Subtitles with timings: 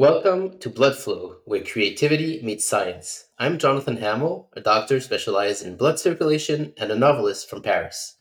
[0.00, 3.26] Welcome to Blood Flow, where creativity meets science.
[3.38, 8.16] I'm Jonathan Hamill, a doctor specialized in blood circulation and a novelist from Paris.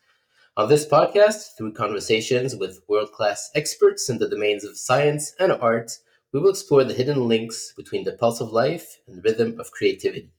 [0.58, 5.54] On this podcast, through conversations with world class experts in the domains of science and
[5.54, 5.94] art,
[6.34, 9.72] we will explore the hidden links between the pulse of life and the rhythm of
[9.72, 10.34] creativity.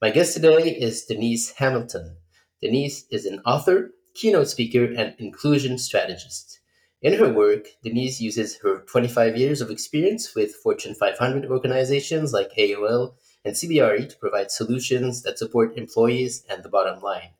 [0.00, 2.18] My guest today is Denise Hamilton.
[2.62, 6.59] Denise is an author, keynote speaker, and inclusion strategist.
[7.02, 12.52] In her work, Denise uses her 25 years of experience with Fortune 500 organizations like
[12.58, 17.30] AOL and CBRE to provide solutions that support employees and the bottom line.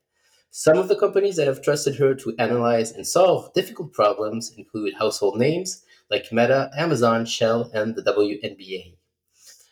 [0.49, 4.95] Some of the companies that have trusted her to analyze and solve difficult problems include
[4.95, 8.95] household names like Meta, Amazon, Shell, and the WNBA.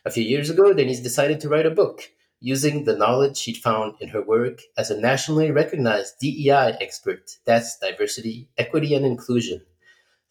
[0.05, 3.95] A few years ago, Denise decided to write a book using the knowledge she'd found
[3.99, 9.63] in her work as a nationally recognized DEI expert that's diversity, equity, and inclusion.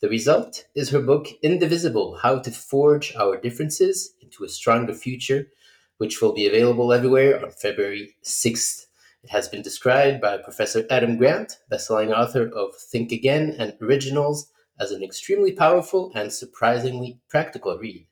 [0.00, 5.48] The result is her book, Indivisible How to Forge Our Differences into a Stronger Future,
[5.96, 8.86] which will be available everywhere on February 6th.
[9.24, 14.52] It has been described by Professor Adam Grant, bestselling author of Think Again and Originals,
[14.78, 18.06] as an extremely powerful and surprisingly practical read.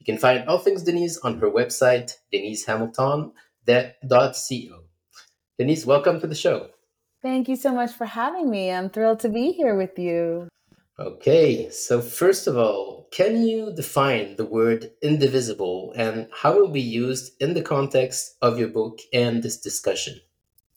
[0.00, 3.34] You can find all things Denise on her website, denisehamilton.co.
[5.56, 6.70] Denise, welcome to the show.
[7.22, 8.72] Thank you so much for having me.
[8.72, 10.48] I'm thrilled to be here with you.
[11.02, 16.68] Okay, so first of all, can you define the word indivisible and how it will
[16.68, 20.20] be used in the context of your book and this discussion?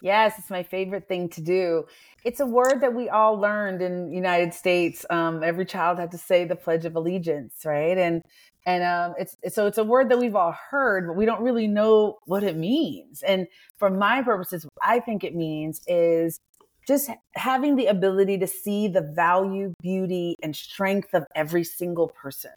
[0.02, 1.86] Yes, it's my favorite thing to do.
[2.24, 5.06] It's a word that we all learned in United States.
[5.12, 7.96] Um, every child had to say the Pledge of Allegiance, right?
[7.96, 8.24] And
[8.66, 11.68] and um, it's so it's a word that we've all heard, but we don't really
[11.68, 13.22] know what it means.
[13.22, 13.46] And
[13.78, 16.40] for my purposes, what I think it means is
[16.88, 22.52] just having the ability to see the value, beauty, and strength of every single person,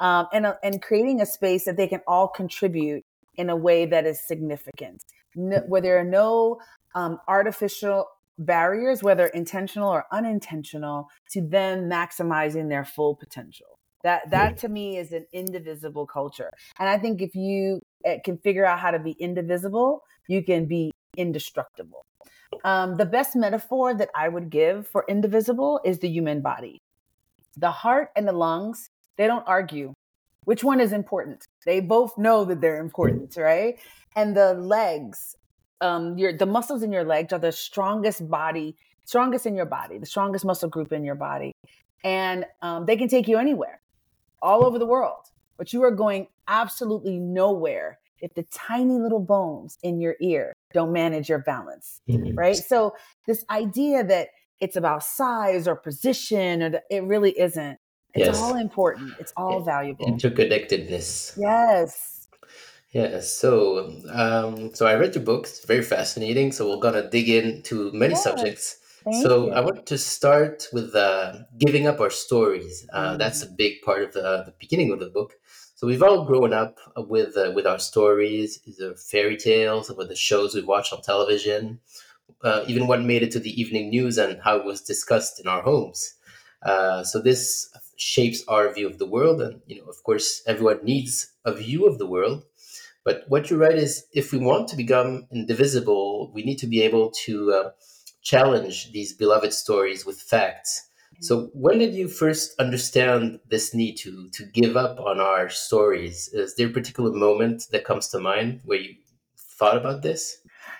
[0.00, 3.04] um, and uh, and creating a space that they can all contribute
[3.36, 6.58] in a way that is significant, no, where there are no
[6.94, 8.06] um, artificial
[8.38, 13.78] barriers, whether intentional or unintentional, to them maximizing their full potential.
[14.04, 18.38] That that to me is an indivisible culture, and I think if you eh, can
[18.38, 22.06] figure out how to be indivisible, you can be indestructible.
[22.64, 26.80] Um, the best metaphor that I would give for indivisible is the human body.
[27.56, 29.92] The heart and the lungs, they don't argue.
[30.44, 31.46] Which one is important?
[31.66, 33.78] They both know that they're important, right?
[34.16, 35.36] And the legs,
[35.80, 39.98] um, your the muscles in your legs are the strongest body, strongest in your body,
[39.98, 41.52] the strongest muscle group in your body,
[42.02, 43.80] and um, they can take you anywhere,
[44.40, 45.26] all over the world.
[45.58, 50.92] But you are going absolutely nowhere if the tiny little bones in your ear don't
[50.92, 52.36] manage your balance, mm-hmm.
[52.36, 52.56] right?
[52.56, 52.94] So
[53.26, 54.28] this idea that
[54.60, 57.78] it's about size or position, or it really isn't.
[58.14, 58.40] It's yes.
[58.40, 59.14] all important.
[59.20, 60.06] It's all valuable.
[60.06, 61.38] Interconnectedness.
[61.38, 62.28] Yes.
[62.90, 63.20] Yeah.
[63.20, 65.44] So, um, so I read your book.
[65.46, 66.52] It's very fascinating.
[66.52, 68.24] So we're gonna dig into many yes.
[68.24, 68.78] subjects.
[69.04, 69.52] Thank so you.
[69.52, 72.86] I want to start with uh, giving up our stories.
[72.92, 73.18] Uh, mm-hmm.
[73.18, 75.34] That's a big part of the, the beginning of the book.
[75.78, 80.16] So we've all grown up with uh, with our stories, the fairy tales, with the
[80.16, 81.78] shows we watch on television,
[82.42, 85.46] uh, even what made it to the evening news and how it was discussed in
[85.46, 86.14] our homes.
[86.64, 90.80] Uh, so this shapes our view of the world, and you know, of course, everyone
[90.82, 92.42] needs a view of the world.
[93.04, 96.82] But what you write is, if we want to become indivisible, we need to be
[96.82, 97.70] able to uh,
[98.20, 100.87] challenge these beloved stories with facts
[101.20, 106.28] so when did you first understand this need to to give up on our stories?
[106.32, 108.94] Is there a particular moment that comes to mind where you
[109.58, 110.38] thought about this?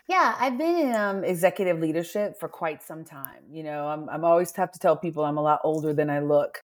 [0.09, 3.43] Yeah, I've been in um, executive leadership for quite some time.
[3.51, 6.21] You know, I'm I'm always have to tell people I'm a lot older than I
[6.21, 6.63] look,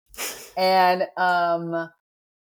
[0.55, 1.89] and um,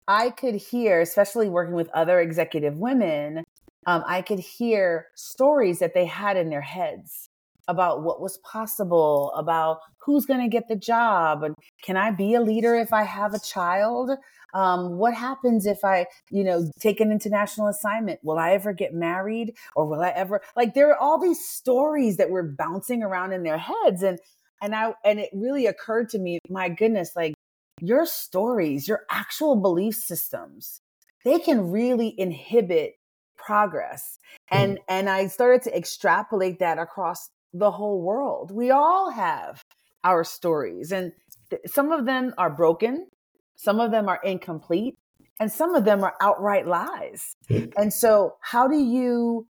[0.08, 3.44] I could hear, especially working with other executive women,
[3.86, 7.30] um, I could hear stories that they had in their heads
[7.68, 12.34] about what was possible, about who's going to get the job, and can I be
[12.34, 14.12] a leader if I have a child?
[14.54, 18.22] Um, what happens if I, you know, take an international assignment?
[18.24, 20.42] Will I ever get married, or will I ever?
[20.56, 24.20] Like, there are all these stories that were bouncing around in their heads, and
[24.62, 27.34] and I and it really occurred to me, my goodness, like
[27.82, 30.82] your stories, your actual belief systems,
[31.24, 32.94] they can really inhibit
[33.38, 34.18] progress
[34.52, 38.52] and and i started to extrapolate that across the whole world.
[38.52, 39.64] We all have
[40.04, 41.12] our stories, and
[41.50, 43.08] th- some of them are broken,
[43.56, 44.98] some of them are incomplete,
[45.40, 47.36] and some of them are outright lies.
[47.50, 47.74] Mm.
[47.76, 49.48] And so, how do you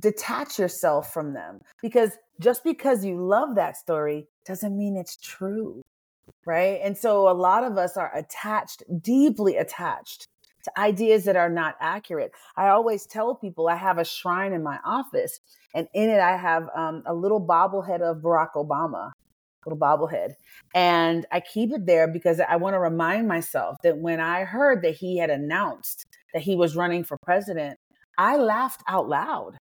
[0.00, 1.60] detach yourself from them?
[1.82, 5.82] Because just because you love that story doesn't mean it's true.
[6.44, 6.80] Right.
[6.82, 10.28] And so, a lot of us are attached, deeply attached
[10.66, 12.32] to ideas that are not accurate.
[12.56, 15.40] I always tell people I have a shrine in my office,
[15.74, 19.12] and in it I have um, a little bobblehead of Barack Obama,
[19.64, 20.34] little bobblehead,
[20.74, 24.82] and I keep it there because I want to remind myself that when I heard
[24.82, 26.04] that he had announced
[26.34, 27.78] that he was running for president,
[28.18, 29.56] I laughed out loud.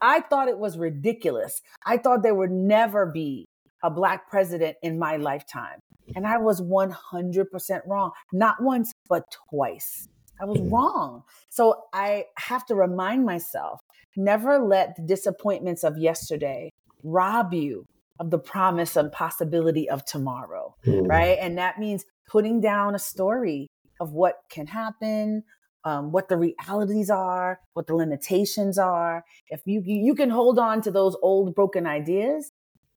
[0.00, 1.60] I thought it was ridiculous.
[1.84, 3.46] I thought there would never be
[3.82, 5.80] a black president in my lifetime.
[6.14, 8.12] And I was 100% wrong.
[8.32, 10.06] Not once, but twice.
[10.40, 11.22] I was wrong.
[11.48, 13.80] So I have to remind myself
[14.16, 16.70] never let the disappointments of yesterday
[17.02, 17.86] rob you
[18.20, 21.06] of the promise and possibility of tomorrow, mm.
[21.08, 21.36] right?
[21.40, 23.68] And that means putting down a story
[24.00, 25.42] of what can happen,
[25.84, 29.24] um, what the realities are, what the limitations are.
[29.48, 32.50] If you you can hold on to those old broken ideas,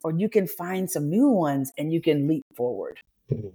[0.04, 3.00] or you can find some new ones and you can leap forward.
[3.32, 3.50] Mm-hmm.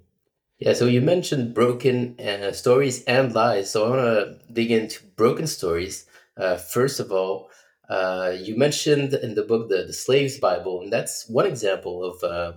[0.64, 3.72] Yeah, so you mentioned broken uh, stories and lies.
[3.72, 6.06] So I want to dig into broken stories.
[6.36, 7.50] Uh, first of all,
[7.88, 12.22] uh, you mentioned in the book the, the Slave's Bible, and that's one example of
[12.22, 12.52] uh,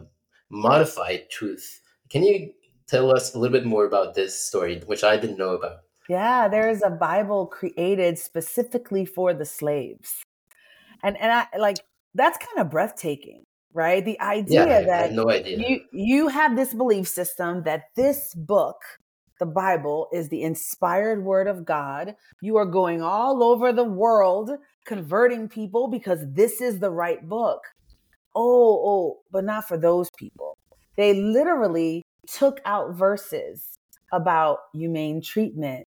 [0.51, 1.81] modified truth.
[2.11, 2.53] Can you
[2.87, 5.77] tell us a little bit more about this story, which I didn't know about?
[6.07, 10.21] Yeah, there is a Bible created specifically for the slaves.
[11.01, 11.77] And and I like
[12.13, 13.44] that's kind of breathtaking
[13.75, 14.03] right?
[14.03, 15.57] The idea yeah, that no idea.
[15.57, 18.77] you you have this belief system that this book,
[19.39, 22.15] the Bible, is the inspired word of God.
[22.41, 24.51] You are going all over the world
[24.85, 27.61] converting people because this is the right book.
[28.33, 30.57] Oh, oh, but not for those people.
[30.95, 33.77] They literally took out verses
[34.13, 35.85] about humane treatment,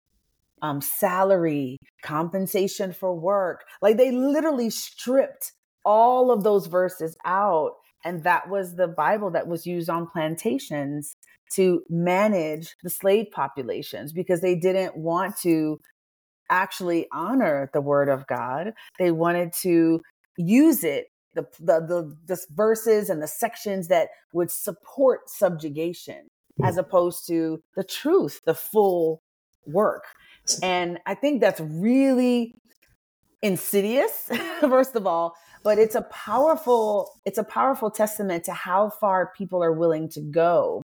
[0.61, 3.65] um, salary, compensation for work.
[3.81, 5.53] Like they literally stripped
[5.85, 7.73] all of those verses out.
[8.05, 11.17] And that was the Bible that was used on plantations
[11.55, 15.79] to manage the slave populations because they didn't want to
[16.51, 18.73] actually honor the word of God.
[18.99, 20.01] They wanted to
[20.37, 26.65] use it, the, the, the, the verses and the sections that would support subjugation hmm.
[26.65, 29.23] as opposed to the truth, the full
[29.67, 30.05] work.
[30.63, 32.55] And I think that's really
[33.43, 34.31] insidious,
[34.61, 39.63] first of all, but it's a powerful it's a powerful testament to how far people
[39.63, 40.83] are willing to go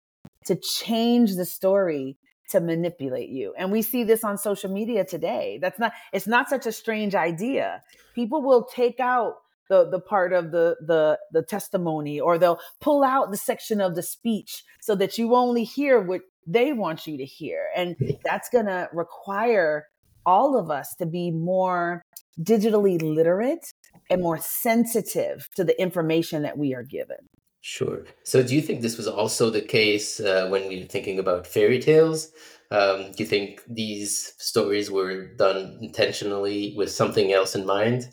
[0.46, 2.16] to change the story
[2.50, 3.52] to manipulate you.
[3.58, 5.58] And we see this on social media today.
[5.60, 7.82] That's not it's not such a strange idea.
[8.14, 9.34] People will take out
[9.68, 13.94] the the part of the the the testimony or they'll pull out the section of
[13.96, 17.66] the speech so that you only hear what they want you to hear.
[17.74, 19.86] And that's going to require
[20.24, 22.04] all of us to be more
[22.40, 23.72] digitally literate
[24.10, 27.18] and more sensitive to the information that we are given.
[27.60, 28.04] Sure.
[28.22, 31.46] So, do you think this was also the case uh, when we were thinking about
[31.46, 32.30] fairy tales?
[32.70, 38.08] Um, do you think these stories were done intentionally with something else in mind?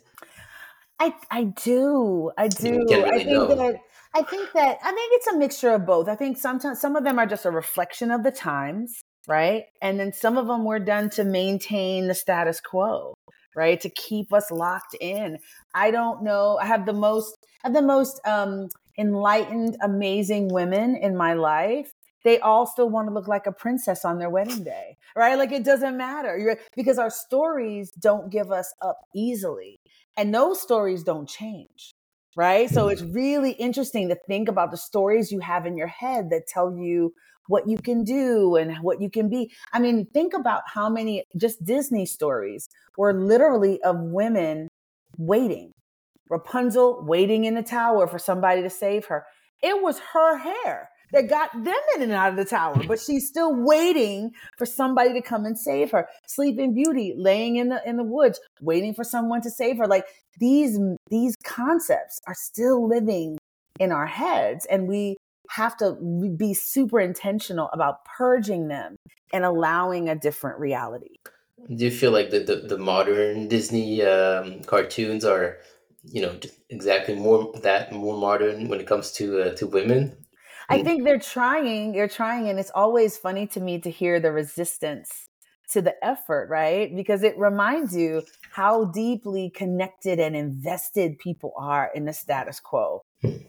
[0.98, 2.30] I I do.
[2.36, 2.84] I do.
[2.88, 3.54] Really I think know.
[3.54, 3.76] that
[4.14, 6.08] I think that I think it's a mixture of both.
[6.08, 9.64] I think sometimes some of them are just a reflection of the times, right?
[9.82, 13.14] And then some of them were done to maintain the status quo
[13.56, 13.80] right?
[13.80, 15.38] To keep us locked in.
[15.74, 16.58] I don't know.
[16.60, 18.68] I have the most, I have the most um,
[18.98, 21.92] enlightened, amazing women in my life.
[22.24, 25.36] They all still want to look like a princess on their wedding day, right?
[25.36, 29.78] Like it doesn't matter You're, because our stories don't give us up easily.
[30.16, 31.92] And those stories don't change,
[32.36, 32.70] right?
[32.70, 36.46] So it's really interesting to think about the stories you have in your head that
[36.46, 37.12] tell you
[37.48, 39.52] what you can do and what you can be.
[39.72, 44.68] I mean, think about how many just Disney stories were literally of women
[45.18, 45.72] waiting.
[46.30, 49.24] Rapunzel waiting in the tower for somebody to save her.
[49.62, 53.28] It was her hair that got them in and out of the tower, but she's
[53.28, 56.08] still waiting for somebody to come and save her.
[56.26, 59.86] Sleeping Beauty laying in the in the woods, waiting for someone to save her.
[59.86, 60.06] Like
[60.40, 60.78] these
[61.10, 63.38] these concepts are still living
[63.78, 65.16] in our heads and we
[65.50, 65.94] have to
[66.36, 68.96] be super intentional about purging them
[69.32, 71.16] and allowing a different reality.
[71.74, 75.58] Do you feel like the, the, the modern Disney um, cartoons are,
[76.04, 80.16] you know, exactly more that more modern when it comes to uh, to women?
[80.68, 81.92] I think they're trying.
[81.92, 85.28] They're trying, and it's always funny to me to hear the resistance
[85.70, 86.94] to the effort, right?
[86.94, 88.22] Because it reminds you
[88.52, 93.02] how deeply connected and invested people are in the status quo.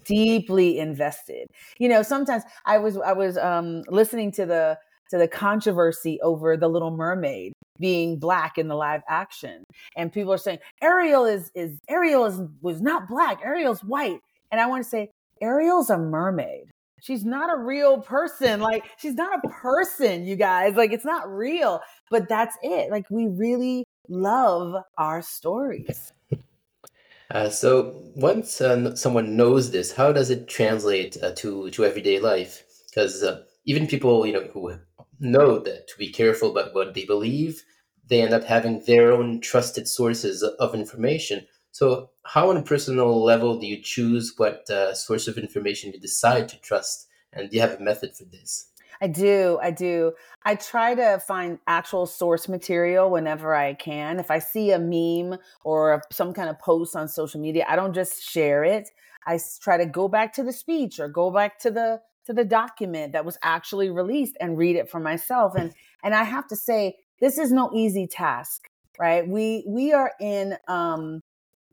[0.05, 1.47] Deeply invested.
[1.77, 4.77] You know, sometimes I was I was um listening to the
[5.11, 9.63] to the controversy over the little mermaid being black in the live action
[9.95, 14.19] and people are saying Ariel is is Ariel is was not black Ariel's white
[14.51, 15.09] and I want to say
[15.41, 16.71] Ariel's a mermaid
[17.05, 18.59] she's not a real person.
[18.59, 20.75] Like she's not a person, you guys.
[20.75, 21.81] Like it's not real.
[22.09, 22.89] But that's it.
[22.91, 26.11] Like we really love our stories.
[27.31, 32.19] Uh, so once uh, someone knows this, how does it translate uh, to to everyday
[32.19, 32.63] life?
[32.89, 34.77] Because uh, even people you know who
[35.19, 37.63] know that to be careful about what they believe,
[38.07, 41.47] they end up having their own trusted sources of information.
[41.71, 45.99] So, how on a personal level do you choose what uh, source of information you
[45.99, 47.07] decide to trust?
[47.33, 48.69] And do you have a method for this?
[49.01, 49.59] I do.
[49.61, 50.13] I do.
[50.43, 54.19] I try to find actual source material whenever I can.
[54.19, 57.93] If I see a meme or some kind of post on social media, I don't
[57.93, 58.89] just share it.
[59.27, 62.45] I try to go back to the speech or go back to the to the
[62.45, 65.53] document that was actually released and read it for myself.
[65.55, 65.73] And
[66.03, 68.67] and I have to say, this is no easy task,
[68.99, 69.27] right?
[69.27, 71.21] We we are in um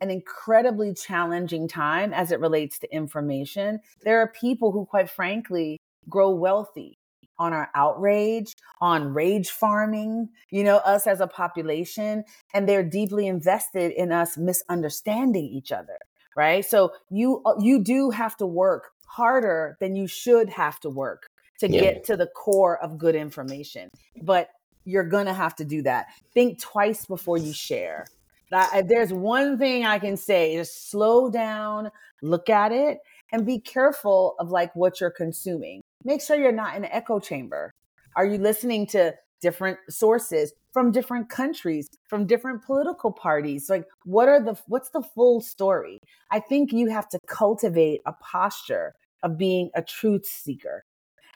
[0.01, 3.79] an incredibly challenging time as it relates to information.
[4.03, 6.99] There are people who, quite frankly, grow wealthy
[7.39, 12.25] on our outrage, on rage farming, you know, us as a population,
[12.55, 15.99] and they're deeply invested in us misunderstanding each other,
[16.37, 16.65] right?
[16.65, 21.29] So you uh, you do have to work harder than you should have to work
[21.61, 21.81] to yeah.
[21.81, 23.89] get to the core of good information.
[24.23, 24.49] But
[24.85, 26.07] you're going to have to do that.
[26.35, 28.07] Think twice before you share
[28.51, 32.99] that, there's one thing I can say is slow down, look at it,
[33.33, 35.83] and be careful of like what you're consuming.
[36.05, 37.71] Make sure you're not in an echo chamber.
[38.17, 43.69] Are you listening to different sources from different countries, from different political parties?
[43.69, 45.99] Like what are the what's the full story?
[46.31, 50.83] I think you have to cultivate a posture of being a truth seeker.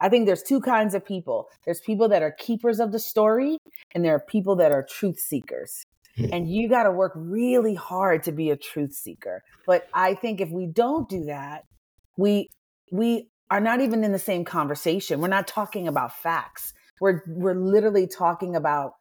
[0.00, 1.48] I think there's two kinds of people.
[1.64, 3.58] There's people that are keepers of the story
[3.94, 5.84] and there are people that are truth seekers.
[6.16, 6.26] Hmm.
[6.32, 10.40] and you got to work really hard to be a truth seeker but i think
[10.40, 11.64] if we don't do that
[12.16, 12.48] we
[12.90, 17.54] we are not even in the same conversation we're not talking about facts we're we're
[17.54, 18.92] literally talking about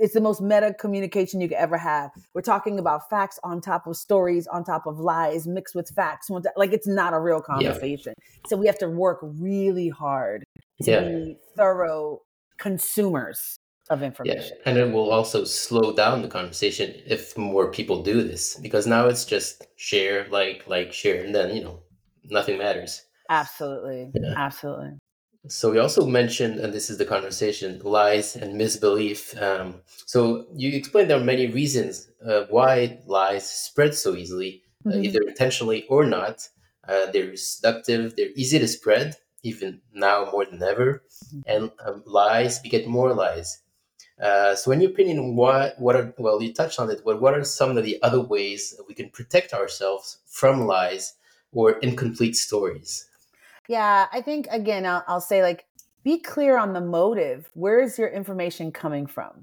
[0.00, 3.86] it's the most meta communication you could ever have we're talking about facts on top
[3.86, 8.14] of stories on top of lies mixed with facts like it's not a real conversation
[8.16, 8.48] yeah.
[8.48, 10.44] so we have to work really hard
[10.82, 11.00] to yeah.
[11.00, 12.20] be thorough
[12.58, 13.58] consumers
[13.90, 14.56] of information.
[14.58, 14.70] Yeah.
[14.70, 19.06] And it will also slow down the conversation if more people do this because now
[19.06, 21.80] it's just share, like, like, share, and then, you know,
[22.24, 23.02] nothing matters.
[23.28, 24.10] Absolutely.
[24.14, 24.34] Yeah.
[24.36, 24.98] Absolutely.
[25.46, 29.40] So we also mentioned, and this is the conversation, lies and misbelief.
[29.40, 34.90] Um, so you explained there are many reasons uh, why lies spread so easily, uh,
[34.90, 34.98] mm-hmm.
[34.98, 36.48] uh, either intentionally or not.
[36.88, 41.02] Uh, they're seductive, they're easy to spread, even now more than ever.
[41.26, 41.40] Mm-hmm.
[41.46, 43.60] And um, lies beget more lies.
[44.20, 47.34] Uh, so, in your opinion, what what are well, you touched on it, but what
[47.34, 51.14] are some of the other ways we can protect ourselves from lies
[51.52, 53.08] or incomplete stories?
[53.68, 55.64] Yeah, I think again, I'll, I'll say like,
[56.02, 57.50] be clear on the motive.
[57.54, 59.42] Where is your information coming from?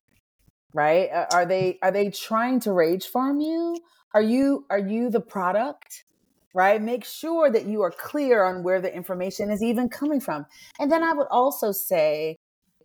[0.74, 1.10] Right?
[1.34, 3.78] Are they are they trying to rage farm you?
[4.13, 6.06] Are you are you the product?
[6.54, 6.82] Right?
[6.82, 10.46] Make sure that you are clear on where the information is even coming from.
[10.80, 12.36] And then I would also say,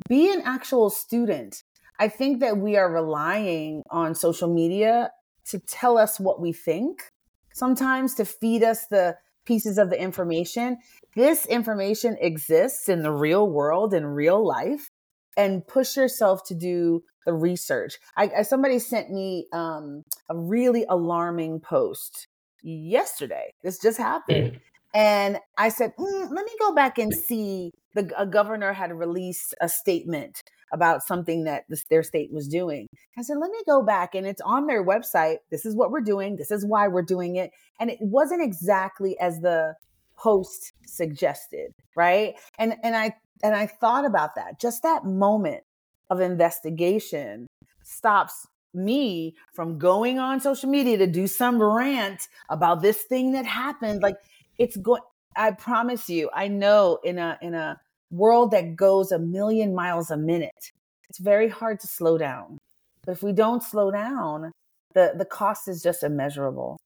[0.09, 1.63] be an actual student
[1.99, 5.11] I think that we are relying on social media
[5.47, 7.11] to tell us what we think,
[7.55, 9.17] sometimes to feed us the
[9.47, 10.79] pieces of the information.
[11.15, 14.91] This information exists in the real world, in real life,
[15.37, 17.99] and push yourself to do the research.
[18.17, 22.29] I, I somebody sent me um, a really alarming post
[22.63, 23.53] yesterday.
[23.63, 24.53] This just happened.
[24.53, 24.61] Mm.
[24.95, 27.73] And I said, mm, let me go back and see.
[27.95, 32.87] The a governor had released a statement about something that this, their state was doing.
[33.17, 35.39] I said, let me go back and it's on their website.
[35.51, 36.37] This is what we're doing.
[36.37, 37.51] This is why we're doing it.
[37.81, 39.75] And it wasn't exactly as the
[40.17, 42.35] post suggested, right?
[42.59, 44.61] And and I and I thought about that.
[44.61, 45.63] Just that moment
[46.11, 47.47] of investigation
[47.83, 53.47] stops me from going on social media to do some rant about this thing that
[53.47, 54.03] happened.
[54.03, 54.17] Like
[54.59, 55.03] it's going
[55.37, 57.81] I promise you, I know in a in a
[58.11, 60.73] world that goes a million miles a minute,
[61.09, 62.59] it's very hard to slow down.
[63.05, 64.53] But if we don't slow down,
[64.95, 66.79] the, the cost is just immeasurable.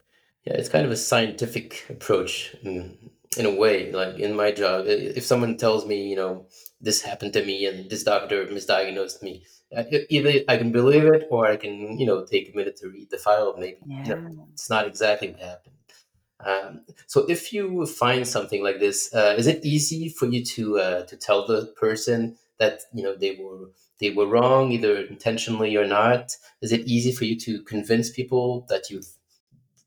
[0.45, 2.97] Yeah, it's kind of a scientific approach in,
[3.37, 3.93] in a way.
[3.93, 6.47] Like in my job, if someone tells me, you know,
[6.81, 9.45] this happened to me and this doctor misdiagnosed me,
[10.09, 13.11] either I can believe it or I can, you know, take a minute to read
[13.11, 13.55] the file.
[13.59, 14.05] Maybe yeah.
[14.05, 15.75] you know, it's not exactly what happened.
[16.45, 20.79] Um, so if you find something like this, uh, is it easy for you to
[20.79, 23.71] uh, to tell the person that you know they were
[24.01, 26.37] they were wrong, either intentionally or not?
[26.63, 29.09] Is it easy for you to convince people that you've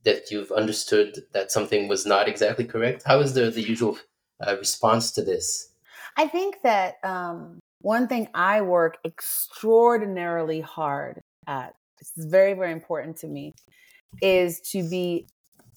[0.03, 3.03] that you've understood that something was not exactly correct?
[3.05, 3.97] How is the the usual
[4.45, 5.69] uh, response to this?
[6.15, 12.71] I think that um, one thing I work extraordinarily hard at, this is very, very
[12.71, 13.53] important to me,
[14.21, 15.27] is to be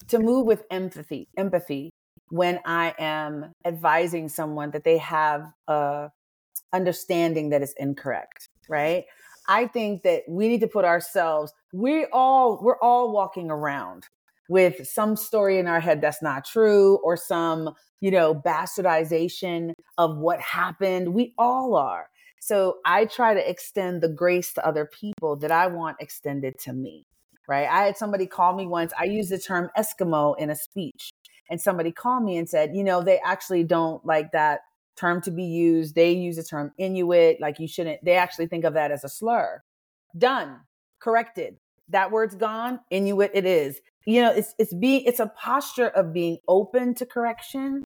[0.09, 1.91] to move with empathy, empathy
[2.29, 6.09] when I am advising someone that they have a
[6.73, 9.05] understanding that is incorrect, right?
[9.47, 14.03] I think that we need to put ourselves, we all, we're all walking around
[14.49, 20.17] with some story in our head that's not true or some, you know, bastardization of
[20.17, 21.13] what happened.
[21.13, 22.09] We all are.
[22.39, 26.73] So I try to extend the grace to other people that I want extended to
[26.73, 27.05] me,
[27.47, 27.67] right?
[27.67, 28.93] I had somebody call me once.
[28.99, 31.11] I used the term Eskimo in a speech,
[31.49, 34.61] and somebody called me and said, you know, they actually don't like that
[34.97, 35.95] term to be used.
[35.95, 39.09] They use the term Inuit, like you shouldn't, they actually think of that as a
[39.09, 39.61] slur.
[40.17, 40.61] Done,
[40.99, 41.57] corrected.
[41.89, 42.79] That word's gone.
[42.89, 43.79] Inuit it is.
[44.05, 47.83] You know, it's it's being it's a posture of being open to correction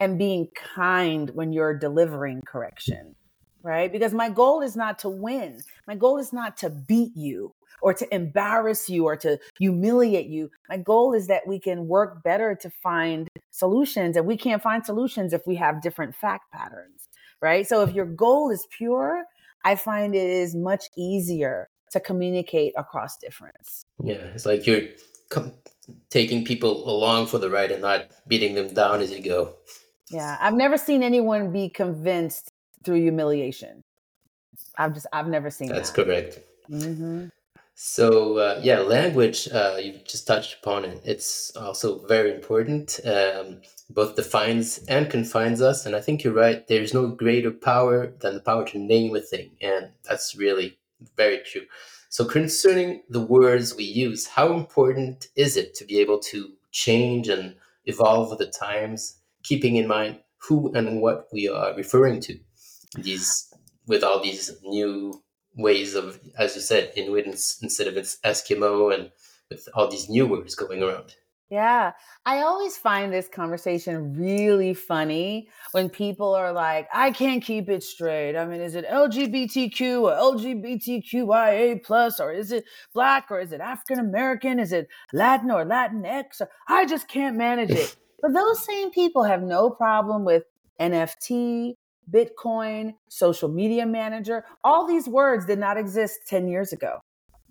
[0.00, 3.14] and being kind when you're delivering correction.
[3.62, 3.92] Right?
[3.92, 5.60] Because my goal is not to win.
[5.86, 10.50] My goal is not to beat you or to embarrass you or to humiliate you.
[10.68, 14.16] My goal is that we can work better to find solutions.
[14.16, 17.08] And we can't find solutions if we have different fact patterns,
[17.42, 17.66] right?
[17.66, 19.24] So if your goal is pure,
[19.64, 23.82] I find it is much easier to communicate across difference.
[24.02, 24.82] Yeah, it's like you're
[25.28, 25.52] com-
[26.08, 29.54] taking people along for the ride and not beating them down as you go.
[30.10, 32.50] Yeah, I've never seen anyone be convinced
[32.84, 33.82] through humiliation.
[34.76, 36.04] I've just I've never seen That's that.
[36.04, 36.40] correct.
[36.70, 37.26] Mm-hmm.
[37.74, 41.00] So uh, yeah, language uh, you just touched upon it.
[41.04, 43.00] It's also very important.
[43.04, 46.66] Um, both defines and confines us, and I think you're right.
[46.66, 50.78] There's no greater power than the power to name a thing, and that's really
[51.16, 51.62] very true.
[52.08, 57.28] So concerning the words we use, how important is it to be able to change
[57.28, 62.38] and evolve with the times, keeping in mind who and what we are referring to?
[62.96, 63.52] These
[63.86, 65.22] with all these new
[65.56, 69.10] ways of, as you said, Inuit instead of Eskimo, and
[69.50, 71.14] with all these new words going around.
[71.52, 71.92] Yeah,
[72.24, 77.82] I always find this conversation really funny when people are like, I can't keep it
[77.82, 78.38] straight.
[78.38, 83.60] I mean, is it LGBTQ or LGBTQIA plus, or is it black, or is it
[83.60, 84.58] African American?
[84.58, 86.40] Is it Latin or Latinx?
[86.40, 87.96] Or, I just can't manage it.
[88.22, 90.44] But those same people have no problem with
[90.80, 91.74] NFT,
[92.10, 94.44] Bitcoin, social media manager.
[94.64, 97.00] All these words did not exist 10 years ago.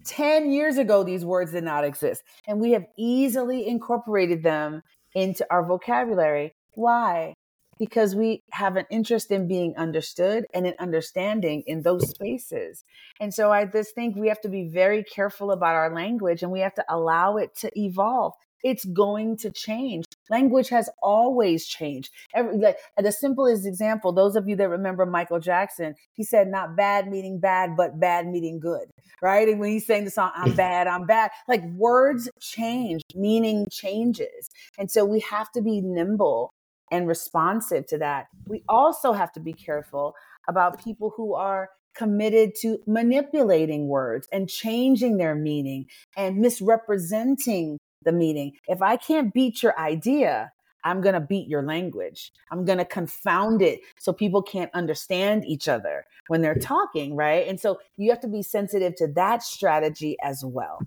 [0.06, 2.24] 10 years ago, these words did not exist.
[2.48, 4.82] And we have easily incorporated them
[5.14, 6.54] into our vocabulary.
[6.74, 7.34] Why?
[7.78, 12.84] Because we have an interest in being understood and in understanding in those spaces.
[13.20, 16.52] And so I just think we have to be very careful about our language and
[16.52, 18.34] we have to allow it to evolve
[18.64, 20.06] it's going to change.
[20.30, 22.12] Language has always changed.
[22.34, 26.76] Every, like, the simplest example, those of you that remember Michael Jackson, he said, not
[26.76, 28.90] bad meaning bad, but bad meaning good,
[29.22, 29.48] right?
[29.48, 34.50] And when he's saying the song, I'm bad, I'm bad, like words change, meaning changes.
[34.78, 36.54] And so we have to be nimble
[36.92, 38.28] and responsive to that.
[38.46, 40.14] We also have to be careful
[40.48, 48.12] about people who are committed to manipulating words and changing their meaning and misrepresenting the
[48.12, 48.54] meeting.
[48.68, 50.52] If I can't beat your idea,
[50.84, 52.32] I'm going to beat your language.
[52.52, 57.48] I'm going to confound it so people can't understand each other when they're talking, right?
[57.48, 60.82] And so you have to be sensitive to that strategy as well.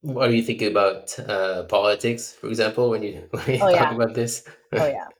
[0.00, 3.72] What are you thinking about uh, politics, for example, when you, when you oh, talk
[3.72, 3.94] yeah.
[3.94, 4.44] about this?
[4.72, 5.06] Oh, yeah.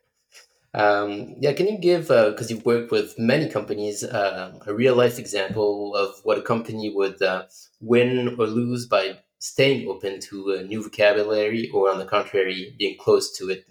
[0.74, 4.94] Um, yeah, can you give, because uh, you've worked with many companies, uh, a real
[4.94, 7.44] life example of what a company would uh,
[7.82, 12.96] win or lose by staying open to a new vocabulary or on the contrary being
[12.96, 13.66] close to it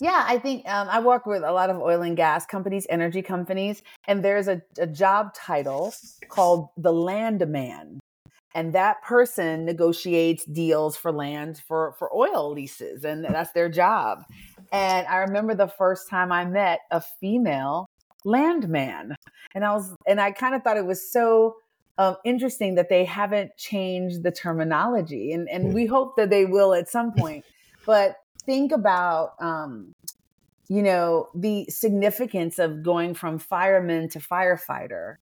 [0.00, 3.20] yeah, I think um, I work with a lot of oil and gas companies, energy
[3.20, 5.92] companies, and there's a, a job title
[6.28, 8.00] called the landman.
[8.54, 14.24] And that person negotiates deals for land for, for oil leases, and that's their job.
[14.72, 17.86] And I remember the first time I met a female
[18.24, 19.14] landman,
[19.54, 21.56] and I was, and I kind of thought it was so
[22.00, 26.72] um, interesting that they haven't changed the terminology, and and we hope that they will
[26.72, 27.44] at some point.
[27.84, 29.92] But think about um,
[30.68, 35.16] you know the significance of going from fireman to firefighter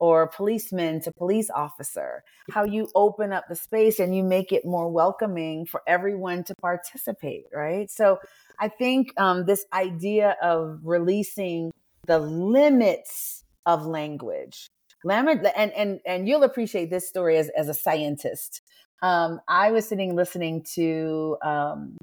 [0.00, 4.62] or policeman to police officer how you open up the space and you make it
[4.64, 8.18] more welcoming for everyone to participate right so
[8.60, 11.70] i think um, this idea of releasing
[12.06, 14.68] the limits of language
[15.06, 18.60] Lambert, and and and you'll appreciate this story as as a scientist.
[19.02, 21.96] Um, I was sitting listening to um,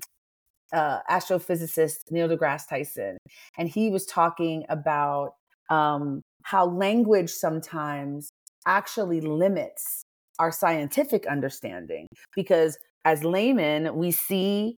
[0.73, 3.17] uh, astrophysicist Neil deGrasse Tyson,
[3.57, 5.33] and he was talking about
[5.69, 8.29] um, how language sometimes
[8.65, 10.03] actually limits
[10.39, 14.77] our scientific understanding because as laymen we see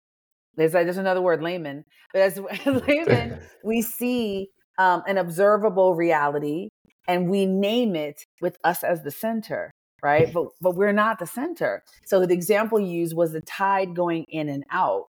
[0.56, 1.84] there's, there's another word layman
[2.14, 4.48] but as, as laymen we see
[4.80, 6.70] um, an observable reality
[7.08, 9.72] and we name it with us as the center
[10.04, 10.32] right?
[10.32, 11.82] But but we're not the center.
[12.06, 15.08] So the example you used was the tide going in and out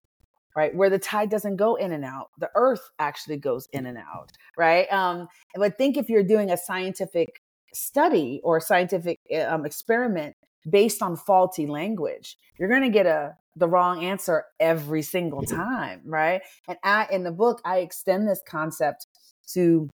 [0.55, 0.73] right?
[0.73, 4.31] Where the tide doesn't go in and out the earth actually goes in and out
[4.57, 4.91] right?
[4.91, 7.41] Um but think if you're doing a scientific
[7.73, 10.35] study or a scientific eh, um, experiment
[10.67, 16.01] based on faulty language you're going to get a the wrong answer every single time
[16.05, 16.41] right?
[16.69, 19.07] And I, in the book i extend this concept
[19.53, 19.89] to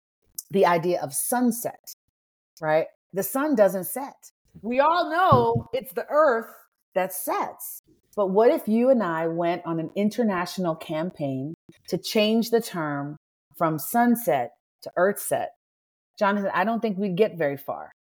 [0.52, 1.94] the idea of sunset
[2.62, 4.32] right the sun doesn't set
[4.62, 6.54] we all know it's the earth
[6.96, 7.82] that sets
[8.16, 11.54] but what if you and i went on an international campaign
[11.88, 13.16] to change the term
[13.56, 15.52] from sunset to earth set
[16.18, 17.92] jonathan i don't think we'd get very far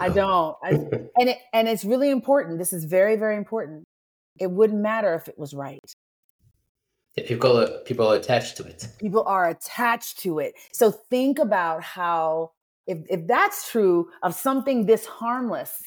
[0.00, 0.56] I don't.
[0.62, 0.70] I,
[1.18, 2.58] and it, and it's really important.
[2.58, 3.84] This is very very important.
[4.38, 5.80] It wouldn't matter if it was right.
[7.16, 8.88] Yeah, people are, people are attached to it.
[8.98, 10.54] People are attached to it.
[10.72, 12.50] So think about how
[12.86, 15.82] if if that's true of something this harmless,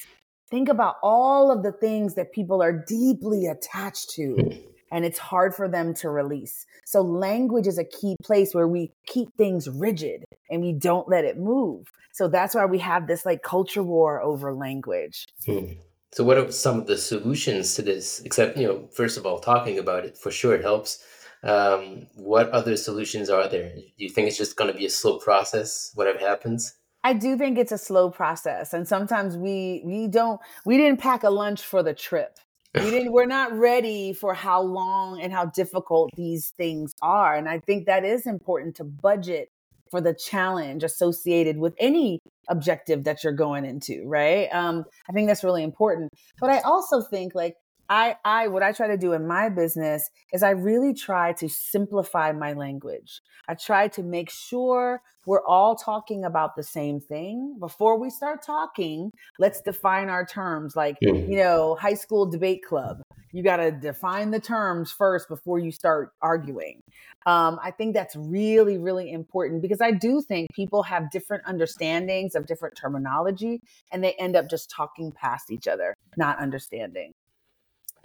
[0.49, 4.35] think about all of the things that people are deeply attached to.
[4.35, 4.67] Hmm.
[4.89, 6.65] and it's hard for them to release.
[6.85, 11.25] So language is a key place where we keep things rigid and we don't let
[11.25, 11.91] it move.
[12.13, 15.25] So that's why we have this like culture war over language.
[15.45, 15.73] Hmm.
[16.13, 18.21] So what are some of the solutions to this?
[18.21, 21.03] Except, you know, first of all, talking about it for sure it helps.
[21.43, 23.73] Um, what other solutions are there?
[23.75, 26.73] Do you think it's just going to be a slow process, whatever happens?
[27.03, 31.23] I do think it's a slow process, and sometimes we we don't we didn't pack
[31.23, 32.37] a lunch for the trip.
[32.75, 33.13] We didn't.
[33.13, 37.85] We're not ready for how long and how difficult these things are, and I think
[37.85, 39.49] that is important to budget
[39.89, 42.19] for the challenge associated with any
[42.49, 44.47] objective that you're going into, right?
[44.53, 46.11] Um, I think that's really important.
[46.39, 47.55] But I also think like
[47.89, 51.47] I I what I try to do in my business is I really try to
[51.47, 53.21] simplify my language.
[53.47, 57.57] I try to make sure we're all talking about the same thing.
[57.59, 61.29] Before we start talking, let's define our terms like, mm-hmm.
[61.29, 63.01] you know, high school debate club.
[63.33, 66.81] You got to define the terms first before you start arguing.
[67.25, 72.35] Um, I think that's really, really important because I do think people have different understandings
[72.35, 73.59] of different terminology
[73.91, 77.11] and they end up just talking past each other, not understanding.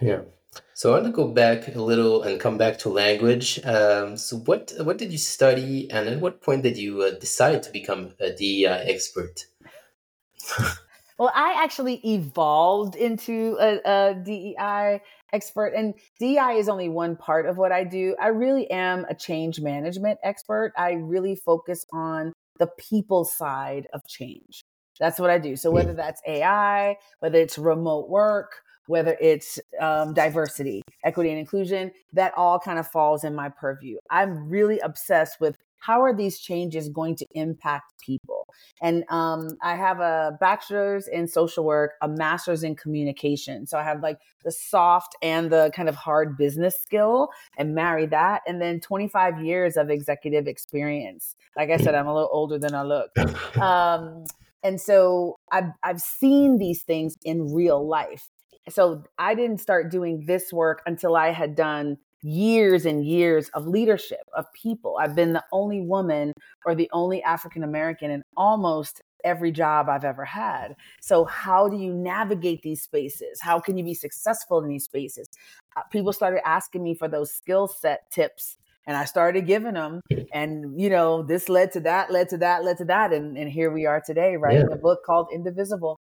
[0.00, 0.22] Yeah.
[0.74, 3.64] So I want to go back a little and come back to language.
[3.64, 7.62] Um, so what what did you study, and at what point did you uh, decide
[7.62, 9.46] to become a DEI expert?
[11.18, 15.00] well, I actually evolved into a, a DEI
[15.32, 18.16] expert, and DEI is only one part of what I do.
[18.20, 20.72] I really am a change management expert.
[20.76, 24.64] I really focus on the people side of change.
[25.00, 25.56] That's what I do.
[25.56, 31.90] So whether that's AI, whether it's remote work, whether it's um, diversity, equity, and inclusion,
[32.12, 33.98] that all kind of falls in my purview.
[34.10, 38.46] I'm really obsessed with how are these changes going to impact people?
[38.80, 43.66] And um, I have a bachelor's in social work, a master's in communication.
[43.66, 48.06] So I have like the soft and the kind of hard business skill and marry
[48.06, 48.42] that.
[48.46, 51.34] And then 25 years of executive experience.
[51.56, 53.10] Like I said, I'm a little older than I look.
[53.60, 54.24] Um,
[54.62, 58.28] and so I've, I've seen these things in real life
[58.68, 63.66] so I didn't start doing this work until I had done years and years of
[63.66, 64.96] leadership of people.
[65.00, 66.32] I've been the only woman
[66.64, 70.76] or the only African American in almost every job I've ever had.
[71.00, 73.40] So, how do you navigate these spaces?
[73.40, 75.26] How can you be successful in these spaces?
[75.76, 78.58] Uh, people started asking me for those skill set tips.
[78.84, 80.00] And I started giving them,
[80.32, 83.48] and you know, this led to that, led to that, led to that, and, and
[83.48, 84.74] here we are today, writing yeah.
[84.74, 86.00] a book called Indivisible.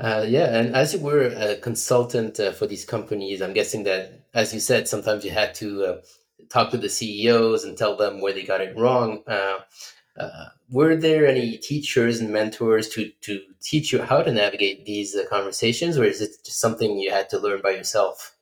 [0.00, 4.24] Uh, yeah, and as you were a consultant uh, for these companies, I'm guessing that,
[4.32, 6.00] as you said, sometimes you had to uh,
[6.48, 9.22] talk to the CEOs and tell them where they got it wrong.
[9.26, 9.58] Uh,
[10.16, 15.14] uh, were there any teachers and mentors to to teach you how to navigate these
[15.14, 18.34] uh, conversations, or is it just something you had to learn by yourself?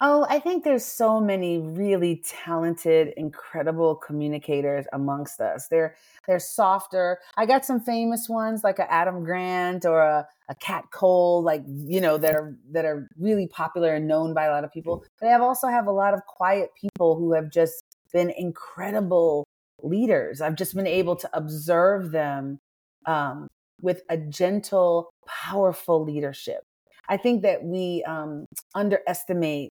[0.00, 5.68] Oh, I think there's so many really talented, incredible communicators amongst us.
[5.68, 5.94] They're
[6.26, 7.20] they're softer.
[7.36, 11.62] I got some famous ones like a Adam Grant or a, a Kat Cole, like
[11.66, 15.04] you know, that are that are really popular and known by a lot of people.
[15.20, 19.46] But I also have a lot of quiet people who have just been incredible
[19.82, 20.40] leaders.
[20.40, 22.58] I've just been able to observe them
[23.06, 23.46] um,
[23.80, 26.62] with a gentle, powerful leadership.
[27.08, 29.70] I think that we um, underestimate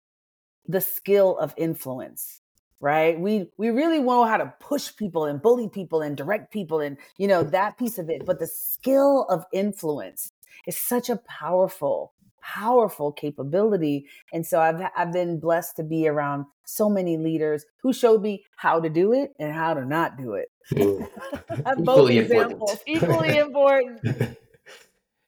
[0.68, 2.42] the skill of influence
[2.84, 3.18] right?
[3.18, 6.98] We we really know how to push people and bully people and direct people and
[7.18, 8.26] you know that piece of it.
[8.26, 10.34] But the skill of influence
[10.68, 14.06] is such a powerful powerful capability.
[14.34, 18.44] And so I've I've been blessed to be around so many leaders who showed me
[18.58, 20.50] how to do it and how to not do it.
[20.74, 21.08] Mm.
[21.86, 22.82] Both Equally examples, important.
[22.88, 24.38] equally important.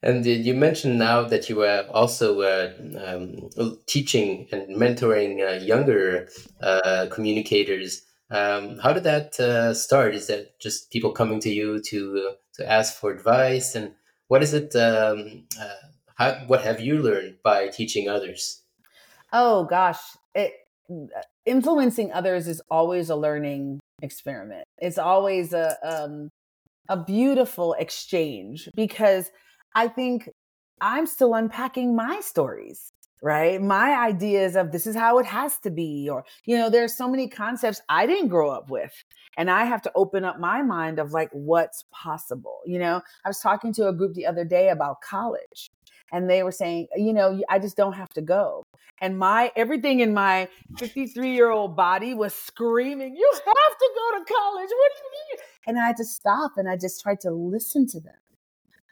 [0.05, 2.71] And uh, you mentioned now that you were also uh,
[3.03, 3.49] um,
[3.87, 6.29] teaching and mentoring uh, younger
[6.61, 8.03] uh, communicators.
[8.29, 10.13] Um, how did that uh, start?
[10.13, 13.73] Is that just people coming to you to to ask for advice?
[13.73, 13.93] And
[14.27, 14.75] what is it?
[14.75, 18.61] Um, uh, how, what have you learned by teaching others?
[19.33, 19.99] Oh gosh,
[20.35, 20.53] it,
[21.47, 24.65] influencing others is always a learning experiment.
[24.77, 26.29] It's always a um,
[26.89, 29.31] a beautiful exchange because
[29.75, 30.29] I think
[30.81, 33.61] I'm still unpacking my stories, right?
[33.61, 37.09] My ideas of this is how it has to be, or, you know, there's so
[37.09, 38.93] many concepts I didn't grow up with.
[39.37, 42.59] And I have to open up my mind of like what's possible.
[42.65, 45.69] You know, I was talking to a group the other day about college
[46.11, 48.63] and they were saying, you know, I just don't have to go.
[49.01, 54.19] And my everything in my 53 year old body was screaming, You have to go
[54.19, 54.69] to college.
[54.69, 55.45] What do you mean?
[55.67, 58.15] And I had to stop and I just tried to listen to them.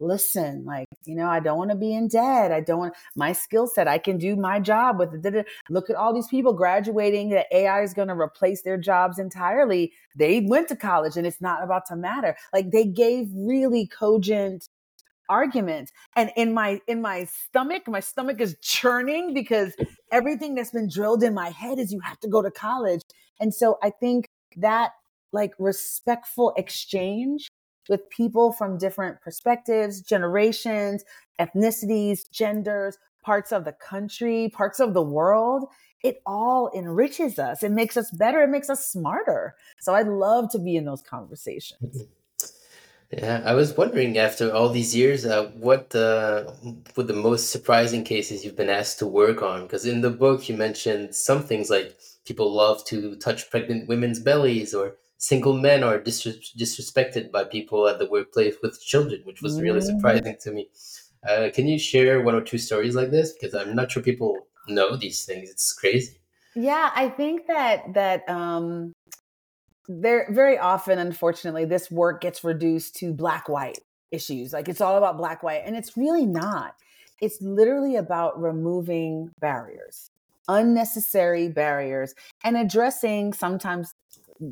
[0.03, 2.51] Listen, like, you know, I don't want to be in debt.
[2.51, 3.87] I don't want my skill set.
[3.87, 5.47] I can do my job with it.
[5.69, 9.93] Look at all these people graduating that AI is going to replace their jobs entirely.
[10.15, 12.35] They went to college and it's not about to matter.
[12.51, 14.67] Like they gave really cogent
[15.29, 19.73] argument and in my in my stomach my stomach is churning because
[20.11, 23.01] everything that's been drilled in my head is you have to go to college
[23.39, 24.91] and so i think that
[25.31, 27.47] like respectful exchange
[27.89, 31.03] with people from different perspectives generations
[31.39, 35.67] ethnicities genders parts of the country parts of the world.
[36.03, 37.63] It all enriches us.
[37.63, 38.41] It makes us better.
[38.41, 39.55] It makes us smarter.
[39.79, 42.03] So i'd love to be in those conversations.
[43.15, 46.45] Yeah, I was wondering after all these years, uh, what uh,
[46.95, 49.63] what the most surprising cases you've been asked to work on?
[49.63, 54.19] Because in the book you mentioned some things like people love to touch pregnant women's
[54.19, 54.95] bellies, or
[55.29, 59.79] single men are disres disrespected by people at the workplace with children, which was really
[59.83, 59.89] Mm.
[59.91, 60.63] surprising to me.
[61.29, 63.27] Uh, can you share one or two stories like this?
[63.33, 64.31] Because I'm not sure people
[64.77, 65.45] know these things.
[65.53, 66.15] It's crazy.
[66.55, 68.65] yeah i think that that um
[69.87, 73.79] there very often unfortunately this work gets reduced to black white
[74.11, 76.71] issues like it's all about black white and it's really not
[77.25, 79.97] it's literally about removing barriers
[80.47, 82.13] unnecessary barriers
[82.45, 83.85] and addressing sometimes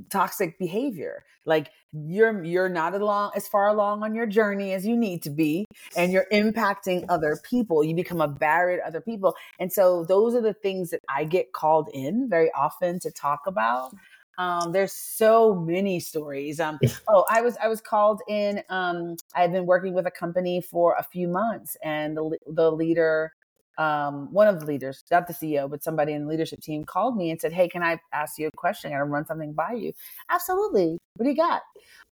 [0.09, 1.23] toxic behavior.
[1.45, 5.29] Like you're you're not along as far along on your journey as you need to
[5.29, 5.65] be
[5.95, 7.83] and you're impacting other people.
[7.83, 9.35] You become a barrier to other people.
[9.59, 13.41] And so those are the things that i get called in very often to talk
[13.47, 13.91] about.
[14.37, 16.59] Um, there's so many stories.
[16.59, 20.61] Um, oh i was i was called in um, I've been working with a company
[20.61, 23.33] for a few months and the, the leader
[23.77, 27.15] um, one of the leaders, not the CEO, but somebody in the leadership team called
[27.15, 28.91] me and said, Hey, can I ask you a question?
[28.91, 29.93] I gotta run something by you.
[30.29, 30.97] Absolutely.
[31.15, 31.61] What do you got?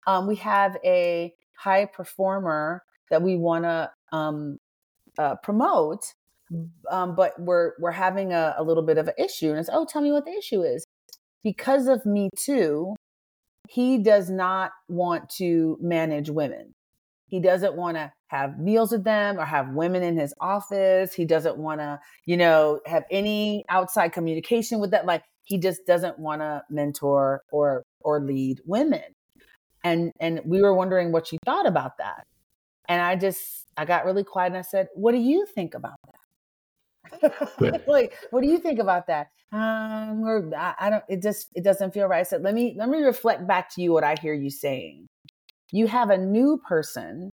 [0.06, 4.58] Um, we have a high performer that we wanna um,
[5.18, 6.14] uh, promote,
[6.90, 9.50] um, but we're we're having a, a little bit of an issue.
[9.50, 10.84] And it's, oh, tell me what the issue is.
[11.42, 12.94] Because of Me Too,
[13.68, 16.74] he does not want to manage women.
[17.28, 21.12] He doesn't want to have meals with them or have women in his office.
[21.12, 25.06] He doesn't want to, you know, have any outside communication with that.
[25.06, 29.02] Like he just doesn't want to mentor or or lead women.
[29.84, 32.26] And and we were wondering what you thought about that.
[32.88, 35.96] And I just I got really quiet and I said, "What do you think about
[36.06, 39.28] that?" Like, what do you think about that?
[39.52, 41.04] Um, or I, I don't.
[41.08, 42.20] It just it doesn't feel right.
[42.20, 45.06] I said, "Let me let me reflect back to you what I hear you saying."
[45.72, 47.30] You have a new person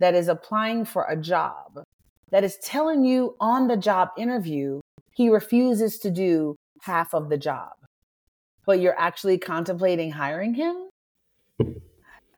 [0.00, 1.82] that is applying for a job
[2.30, 4.80] that is telling you on the job interview
[5.12, 7.72] he refuses to do half of the job.
[8.64, 10.88] But you're actually contemplating hiring him?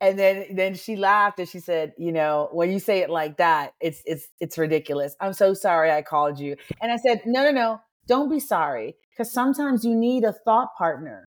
[0.01, 3.37] And then then she laughed and she said you know when you say it like
[3.37, 5.15] that it's it's it's ridiculous.
[5.21, 6.57] I'm so sorry i called you.
[6.81, 7.81] And i said no no no.
[8.05, 8.95] Don't be sorry.
[9.11, 11.25] Because sometimes you need a thought partner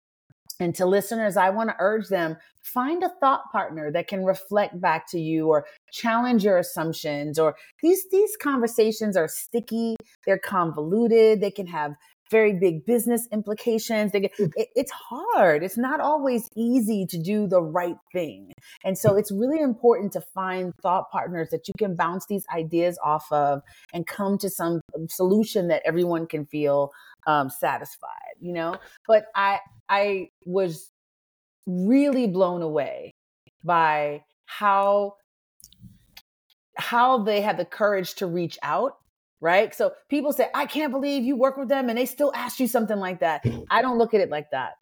[0.61, 4.79] and to listeners, I want to urge them find a thought partner that can reflect
[4.79, 7.39] back to you or challenge your assumptions.
[7.39, 9.95] Or these these conversations are sticky,
[10.25, 11.95] they're convoluted, they can have
[12.29, 14.13] very big business implications.
[14.13, 15.63] They get, it, it's hard.
[15.63, 18.53] It's not always easy to do the right thing.
[18.85, 22.97] And so it's really important to find thought partners that you can bounce these ideas
[23.03, 23.61] off of
[23.93, 26.91] and come to some solution that everyone can feel
[27.27, 28.77] um, satisfied, you know?
[29.07, 29.59] But I,
[29.91, 30.89] I was
[31.67, 33.11] really blown away
[33.63, 35.15] by how
[36.77, 38.93] how they had the courage to reach out
[39.41, 39.73] right?
[39.73, 42.67] So people say i can't believe you work with them and they still ask you
[42.67, 43.43] something like that.
[43.43, 43.65] Mm.
[43.69, 44.73] I don't look at it like that.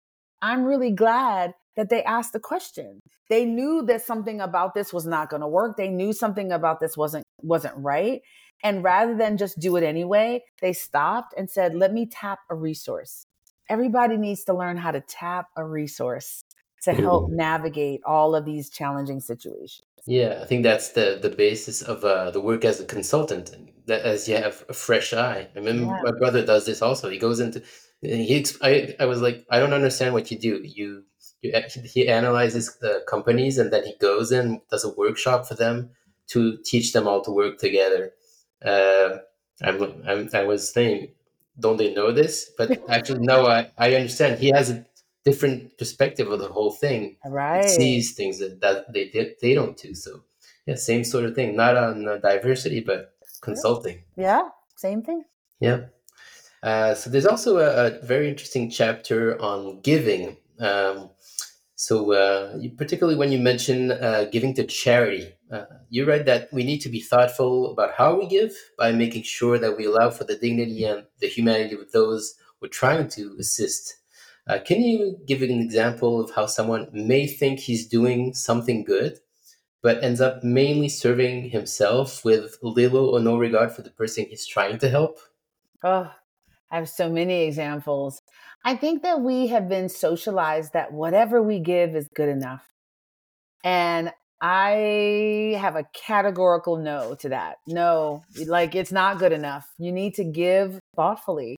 [0.42, 3.00] I'm really glad that they asked the question.
[3.30, 5.78] They knew that something about this was not going to work.
[5.78, 8.22] They knew something about this wasn't wasn't right.
[8.62, 12.56] And rather than just do it anyway they stopped and said let me tap a
[12.56, 13.26] resource
[13.70, 16.44] everybody needs to learn how to tap a resource
[16.84, 19.86] to help navigate all of these challenging situations.
[20.06, 23.52] Yeah, I think that's the the basis of uh, the work as a consultant.
[23.88, 25.50] That as you have a fresh eye.
[25.56, 26.02] I mean, yeah.
[26.04, 27.10] my brother does this also.
[27.10, 27.62] He goes into
[28.02, 28.46] he.
[28.62, 30.62] I I was like, I don't understand what you do.
[30.64, 31.04] You
[31.42, 31.54] you
[31.84, 35.92] he analyzes the companies and then he goes in does a workshop for them
[36.28, 38.12] to teach them all to work together.
[38.64, 39.18] Uh,
[39.62, 41.10] I'm, I'm I was saying,
[41.60, 42.52] don't they know this?
[42.58, 43.48] But actually, no.
[43.48, 44.40] I I understand.
[44.40, 44.86] He has a
[45.26, 47.18] different perspective of the whole thing.
[47.26, 47.66] Right.
[47.66, 49.94] It sees things that, that they they don't do.
[49.94, 50.22] So
[50.66, 51.56] yeah, same sort of thing.
[51.56, 54.04] Not on uh, diversity, but consulting.
[54.16, 55.24] Yeah, same thing.
[55.60, 55.86] Yeah.
[56.62, 60.36] Uh, so there's also a, a, very interesting chapter on giving.
[60.60, 61.10] Um,
[61.80, 66.66] so uh, particularly when you mention uh, giving to charity, uh, you write that we
[66.66, 70.26] need to be thoughtful about how we give by making sure that we allow for
[70.26, 73.96] the dignity and the humanity of those we're trying to assist.
[74.46, 79.18] Uh, can you give an example of how someone may think he's doing something good,
[79.82, 84.46] but ends up mainly serving himself with little or no regard for the person he's
[84.46, 85.18] trying to help?
[85.82, 86.12] Oh,
[86.72, 88.22] I have so many examples.
[88.64, 92.66] I think that we have been socialized that whatever we give is good enough.
[93.64, 97.58] And I have a categorical no to that.
[97.68, 99.68] No, like it's not good enough.
[99.78, 101.58] You need to give thoughtfully.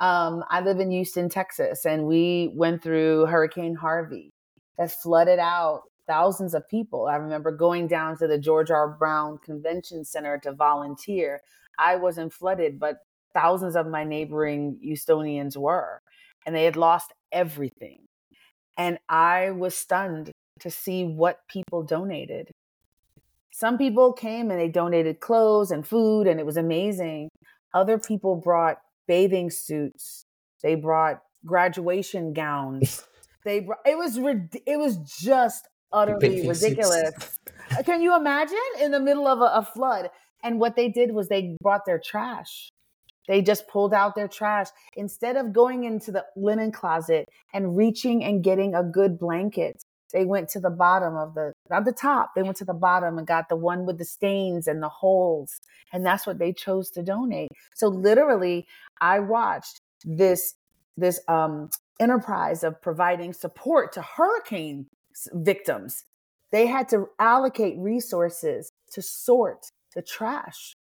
[0.00, 4.30] Um, I live in Houston, Texas, and we went through Hurricane Harvey
[4.78, 7.06] that flooded out thousands of people.
[7.06, 8.96] I remember going down to the George R.
[8.98, 11.40] Brown Convention Center to volunteer.
[11.78, 12.96] I wasn't flooded, but
[13.34, 16.00] thousands of my neighboring Houstonians were,
[16.46, 18.04] and they had lost everything.
[18.76, 22.50] And I was stunned to see what people donated.
[23.52, 27.28] Some people came and they donated clothes and food, and it was amazing.
[27.74, 30.24] Other people brought bathing suits.
[30.62, 33.04] They brought graduation gowns.
[33.44, 34.16] They brought, it was
[34.66, 37.12] it was just utterly ridiculous.
[37.76, 40.10] Uh, can you imagine in the middle of a, a flood?
[40.44, 42.68] And what they did was they brought their trash.
[43.28, 48.24] They just pulled out their trash instead of going into the linen closet and reaching
[48.24, 49.82] and getting a good blanket.
[50.12, 53.16] They went to the bottom of the, not the top, they went to the bottom
[53.16, 55.60] and got the one with the stains and the holes.
[55.92, 57.48] And that's what they chose to donate.
[57.74, 58.66] So literally,
[59.00, 60.54] I watched this,
[60.96, 64.86] this um, enterprise of providing support to hurricane
[65.32, 66.04] victims.
[66.50, 70.74] They had to allocate resources to sort the trash.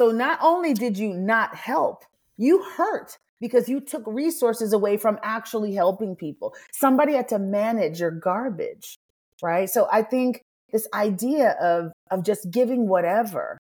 [0.00, 2.04] So not only did you not help,
[2.38, 6.54] you hurt because you took resources away from actually helping people.
[6.72, 8.96] Somebody had to manage your garbage,
[9.42, 9.68] right?
[9.68, 10.40] So I think
[10.72, 13.58] this idea of of just giving whatever,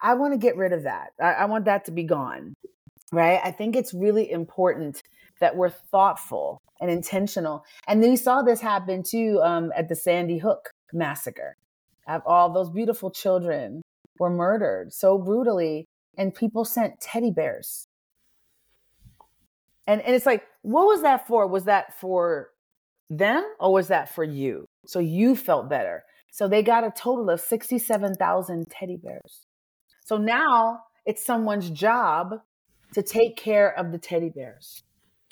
[0.00, 1.10] I want to get rid of that.
[1.22, 2.54] I, I want that to be gone,
[3.12, 3.38] right?
[3.44, 5.04] I think it's really important
[5.38, 7.64] that we're thoughtful and intentional.
[7.86, 11.54] And we saw this happen too um, at the Sandy Hook massacre.
[12.08, 13.82] Of all those beautiful children
[14.20, 17.88] were murdered so brutally, and people sent teddy bears
[19.90, 21.48] and and it's like, what was that for?
[21.48, 22.50] Was that for
[23.08, 24.68] them or was that for you?
[24.86, 26.04] So you felt better.
[26.30, 29.46] So they got a total of 67,000 teddy bears.
[30.04, 32.36] So now it's someone's job
[32.94, 34.84] to take care of the teddy bears.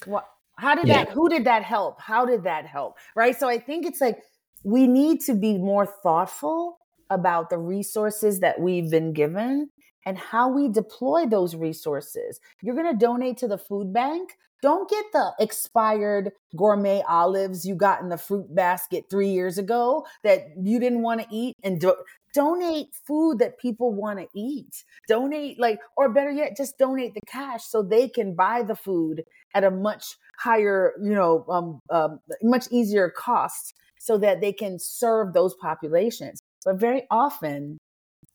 [0.06, 0.24] What
[0.56, 1.04] how did yeah.
[1.04, 2.00] that who did that help?
[2.00, 2.96] How did that help?
[3.14, 3.38] Right?
[3.38, 4.18] So I think it's like
[4.64, 6.77] we need to be more thoughtful
[7.10, 9.70] about the resources that we've been given
[10.06, 12.40] and how we deploy those resources.
[12.62, 14.36] You're going to donate to the food bank.
[14.62, 20.06] Don't get the expired gourmet olives you got in the fruit basket three years ago
[20.24, 21.94] that you didn't want to eat and do-
[22.34, 24.84] donate food that people want to eat.
[25.06, 29.24] Donate, like, or better yet, just donate the cash so they can buy the food
[29.54, 34.78] at a much higher, you know, um, um, much easier cost so that they can
[34.78, 36.40] serve those populations.
[36.68, 37.78] But very often,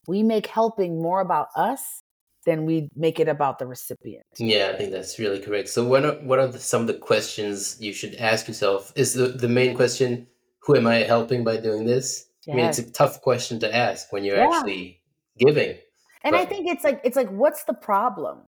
[0.07, 2.01] we make helping more about us
[2.47, 4.25] than we make it about the recipient.
[4.39, 5.69] Yeah, I think that's really correct.
[5.69, 8.91] So, what are, what are the, some of the questions you should ask yourself?
[8.95, 10.25] Is the, the main question,
[10.63, 12.25] who am I helping by doing this?
[12.47, 12.53] Yes.
[12.53, 14.49] I mean, it's a tough question to ask when you're yeah.
[14.51, 14.99] actually
[15.37, 15.77] giving.
[16.23, 18.39] And but, I think it's like it's like what's the problem?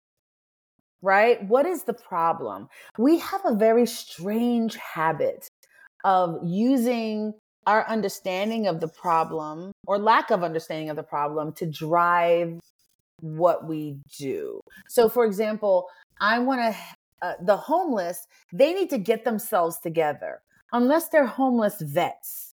[1.03, 1.47] right?
[1.47, 2.67] What is the problem?
[2.97, 5.47] We have a very strange habit
[6.03, 7.35] of using
[7.65, 12.59] our understanding of the problem or lack of understanding of the problem to drive
[13.21, 14.59] what we do.
[14.87, 15.87] So, for example,
[16.21, 16.79] I want to,
[17.25, 20.41] uh, the homeless, they need to get themselves together.
[20.73, 22.53] Unless they're homeless vets,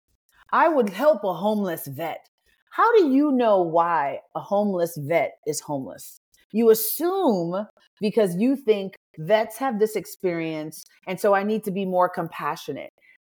[0.52, 2.26] I would help a homeless vet.
[2.70, 6.18] How do you know why a homeless vet is homeless?
[6.52, 7.66] You assume
[8.00, 12.90] because you think vets have this experience, and so I need to be more compassionate.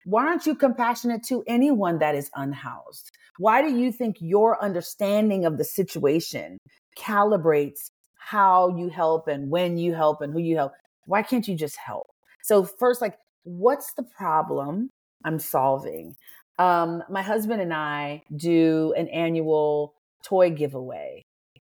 [0.07, 3.11] Why aren't you compassionate to anyone that is unhoused?
[3.39, 6.59] Why do you think your understanding of the situation
[6.99, 10.73] calibrates how you help and when you help and who you help?
[11.07, 12.07] Why can't you just help?
[12.43, 14.91] So, first, like, what's the problem
[15.25, 16.15] I'm solving?
[16.59, 21.23] Um, my husband and I do an annual toy giveaway,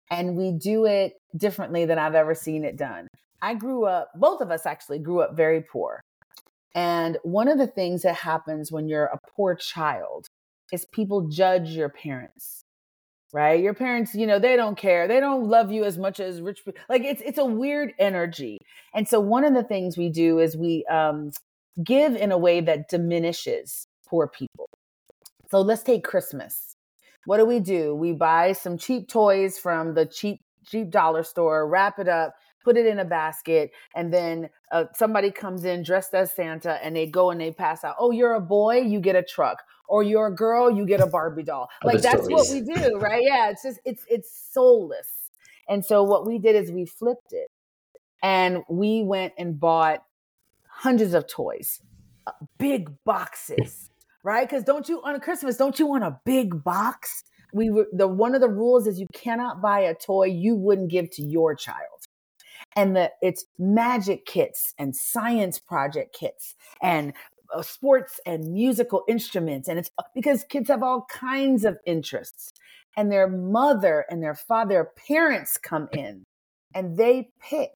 [0.09, 3.07] and we do it differently than I've ever seen it done.
[3.41, 6.01] I grew up, both of us actually grew up very poor.
[6.75, 10.27] And one of the things that happens when you're a poor child
[10.71, 12.63] is people judge your parents.
[13.31, 13.61] Right?
[13.61, 15.07] Your parents, you know, they don't care.
[15.07, 16.81] They don't love you as much as rich people.
[16.89, 18.57] Like it's it's a weird energy.
[18.95, 21.31] And so one of the things we do is we um
[21.83, 24.67] give in a way that diminishes poor people.
[25.51, 26.75] So let's take Christmas.
[27.25, 27.93] What do we do?
[27.93, 32.33] We buy some cheap toys from the cheap cheap dollar store, wrap it up,
[32.69, 36.95] put it in a basket, and then uh, somebody comes in dressed as Santa and
[36.95, 37.95] they go and they pass out.
[37.97, 41.07] Oh, you're a boy, you get a truck, or you're a girl, you get a
[41.07, 41.67] Barbie doll.
[41.83, 42.29] Like that's stories.
[42.29, 43.23] what we do, right?
[43.25, 45.07] Yeah, it's just it's it's soulless.
[45.67, 47.49] And so what we did is we flipped it,
[48.21, 50.03] and we went and bought
[50.67, 51.81] hundreds of toys,
[52.27, 53.89] uh, big boxes,
[54.23, 54.47] right?
[54.47, 57.23] Because don't you on Christmas don't you want a big box?
[57.51, 60.91] We were the one of the rules is you cannot buy a toy you wouldn't
[60.91, 61.98] give to your child
[62.75, 67.13] and the it's magic kits and science project kits and
[67.53, 72.51] uh, sports and musical instruments and it's because kids have all kinds of interests
[72.95, 76.23] and their mother and their father parents come in
[76.75, 77.71] and they pick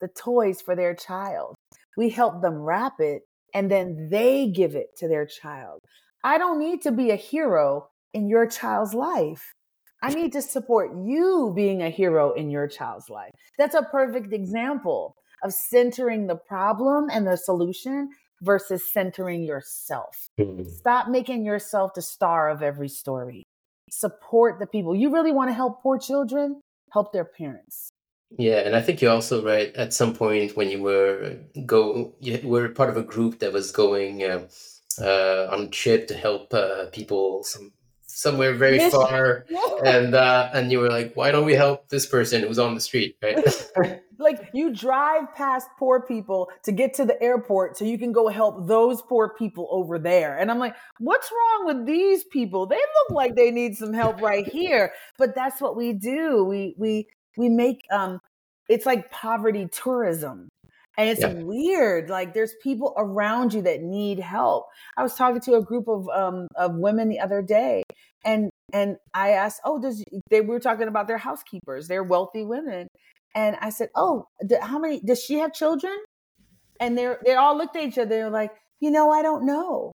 [0.00, 1.54] the toys for their child.
[1.96, 3.22] We help them wrap it
[3.52, 5.80] and then they give it to their child.
[6.22, 9.54] I don't need to be a hero in your child's life
[10.02, 13.32] I need to support you being a hero in your child's life.
[13.58, 18.10] That's a perfect example of centering the problem and the solution
[18.42, 20.30] versus centering yourself.
[20.38, 20.68] Mm-hmm.
[20.68, 23.44] Stop making yourself the star of every story.
[23.90, 24.94] Support the people.
[24.94, 26.60] You really want to help poor children?
[26.92, 27.90] Help their parents.
[28.38, 29.74] Yeah, and I think you're also right.
[29.74, 31.36] At some point, when you were
[31.66, 34.46] go, you were part of a group that was going uh,
[35.00, 37.72] uh, on a trip to help uh, people, some
[38.20, 39.46] somewhere very far
[39.84, 42.80] and uh and you were like why don't we help this person who's on the
[42.80, 43.38] street right
[44.18, 48.28] like you drive past poor people to get to the airport so you can go
[48.28, 52.76] help those poor people over there and i'm like what's wrong with these people they
[52.76, 57.06] look like they need some help right here but that's what we do we we
[57.38, 58.20] we make um
[58.68, 60.48] it's like poverty tourism
[61.00, 61.32] and it's yeah.
[61.32, 62.10] weird.
[62.10, 64.66] Like there's people around you that need help.
[64.98, 67.82] I was talking to a group of um of women the other day,
[68.24, 71.88] and and I asked, oh, does they were talking about their housekeepers?
[71.88, 72.88] They're wealthy women,
[73.34, 74.26] and I said, oh,
[74.60, 75.96] how many does she have children?
[76.78, 78.08] And they they all looked at each other.
[78.08, 79.92] They're like, you know, I don't know.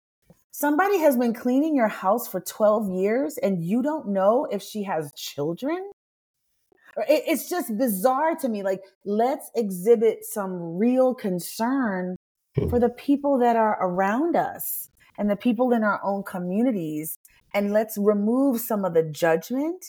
[0.51, 4.83] Somebody has been cleaning your house for 12 years and you don't know if she
[4.83, 5.89] has children?
[7.07, 8.61] It's just bizarre to me.
[8.61, 12.17] Like, let's exhibit some real concern
[12.55, 12.69] hmm.
[12.69, 17.17] for the people that are around us and the people in our own communities.
[17.53, 19.85] And let's remove some of the judgment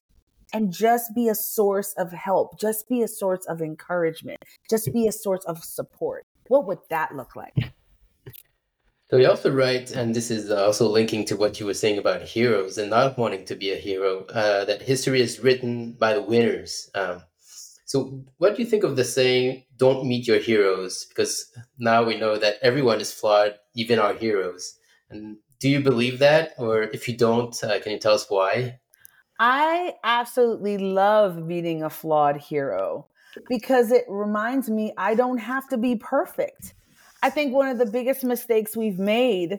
[0.53, 4.39] and just be a source of help, just be a source of encouragement,
[4.69, 6.25] just be a source of support.
[6.49, 7.55] What would that look like?
[9.11, 12.23] So you also write, and this is also linking to what you were saying about
[12.23, 16.23] heroes and not wanting to be a hero, uh, that history is written by the
[16.23, 16.91] winners.
[16.95, 17.23] Um,
[17.85, 21.05] so what do you think of the saying, don't meet your heroes?
[21.05, 24.79] Because now we know that everyone is flawed, even our heroes.
[25.11, 26.53] And do you believe that?
[26.59, 28.81] Or if you don't, uh, can you tell us why?
[29.41, 33.07] I absolutely love meeting a flawed hero
[33.49, 36.75] because it reminds me I don't have to be perfect.
[37.23, 39.57] I think one of the biggest mistakes we've made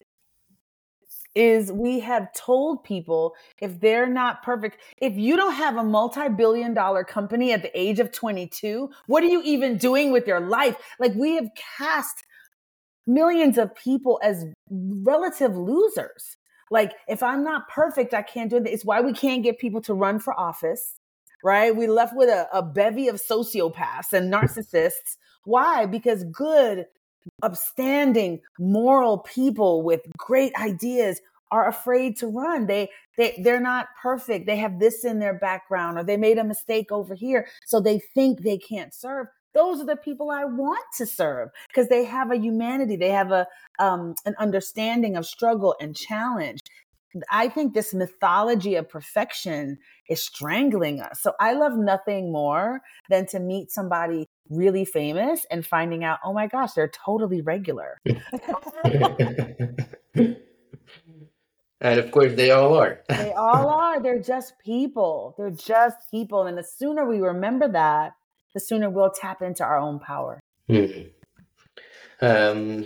[1.34, 6.30] is we have told people if they're not perfect, if you don't have a multi
[6.30, 10.40] billion dollar company at the age of 22, what are you even doing with your
[10.40, 10.78] life?
[11.00, 11.50] Like we have
[11.80, 12.24] cast
[13.08, 16.38] millions of people as relative losers.
[16.72, 18.68] Like if I'm not perfect, I can't do it.
[18.68, 21.00] It's why we can't get people to run for office,
[21.44, 21.76] right?
[21.76, 25.86] We left with a, a bevy of sociopaths and narcissists Why?
[25.86, 26.86] Because good,
[27.44, 32.66] upstanding, moral people with great ideas are afraid to run.
[32.66, 34.48] They they they're not perfect.
[34.48, 38.00] They have this in their background or they made a mistake over here, so they
[38.00, 39.28] think they can't serve.
[39.56, 42.98] Those are the people I want to serve because they have a humanity.
[42.98, 43.48] They have a
[43.80, 46.60] um, an understanding of struggle and challenge.
[47.32, 49.78] I think this mythology of perfection
[50.10, 51.22] is strangling us.
[51.22, 56.34] So I love nothing more than to meet somebody really famous and finding out, oh
[56.34, 57.98] my gosh, they're totally regular.
[61.82, 63.02] And of course, they all are.
[63.10, 64.02] they all are.
[64.02, 65.36] They're just people.
[65.38, 66.48] They're just people.
[66.48, 68.14] And the sooner we remember that,
[68.56, 70.40] the sooner we'll tap into our own power.
[70.68, 70.86] Hmm.
[72.22, 72.86] Um,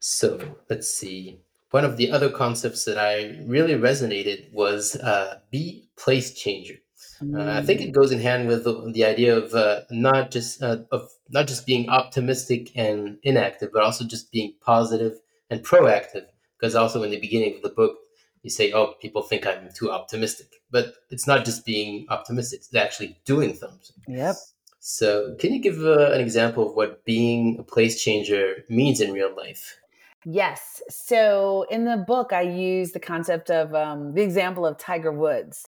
[0.00, 1.38] so let's see.
[1.70, 6.74] One of the other concepts that I really resonated was uh, be place changer.
[7.22, 10.62] Uh, I think it goes in hand with the, the idea of uh, not just
[10.62, 16.26] uh, of not just being optimistic and inactive, but also just being positive and proactive.
[16.58, 17.96] Because also in the beginning of the book,
[18.42, 20.48] you say, oh, people think I'm too optimistic.
[20.70, 23.92] But it's not just being optimistic, it's actually doing things.
[24.08, 24.36] Yep.
[24.86, 29.12] So, can you give uh, an example of what being a place changer means in
[29.12, 29.78] real life?
[30.26, 30.82] Yes.
[30.90, 35.64] So, in the book, I use the concept of um, the example of Tiger Woods.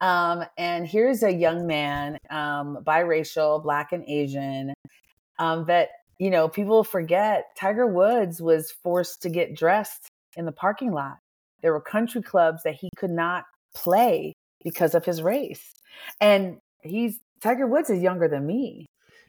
[0.00, 4.74] Um, and here's a young man, um, biracial, black and Asian,
[5.38, 5.88] um, that,
[6.18, 11.16] you know, people forget Tiger Woods was forced to get dressed in the parking lot
[11.62, 13.44] there were country clubs that he could not
[13.74, 15.74] play because of his race.
[16.20, 18.86] And he's Tiger Woods is younger than me.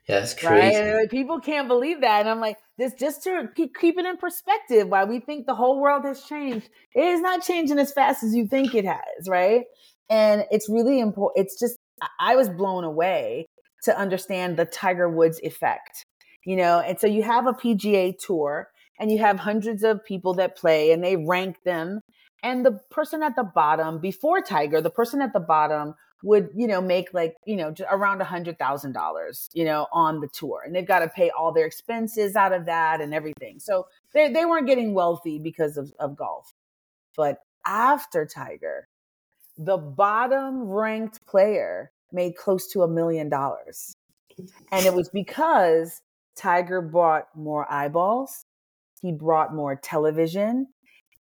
[0.08, 0.80] Yeah, that's crazy.
[0.80, 1.10] Right?
[1.10, 2.22] People can't believe that.
[2.22, 5.56] And I'm like, this just to keep, keep it in perspective, why we think the
[5.56, 6.70] whole world has changed.
[6.96, 9.66] It is not changing as fast as you think it has, right?
[10.10, 11.46] And it's really important.
[11.46, 11.78] It's just,
[12.20, 13.46] I was blown away
[13.84, 16.04] to understand the Tiger Woods effect,
[16.46, 16.80] you know?
[16.80, 20.92] And so you have a PGA tour and you have hundreds of people that play
[20.92, 22.02] and they rank them
[22.44, 25.94] and the person at the bottom before tiger the person at the bottom
[26.24, 29.88] would you know make like you know just around a hundred thousand dollars you know
[29.92, 33.14] on the tour and they've got to pay all their expenses out of that and
[33.14, 36.54] everything so they, they weren't getting wealthy because of, of golf
[37.16, 38.88] but after tiger
[39.58, 43.96] the bottom ranked player made close to a million dollars
[44.72, 46.02] and it was because
[46.36, 48.46] tiger brought more eyeballs
[49.02, 50.68] he brought more television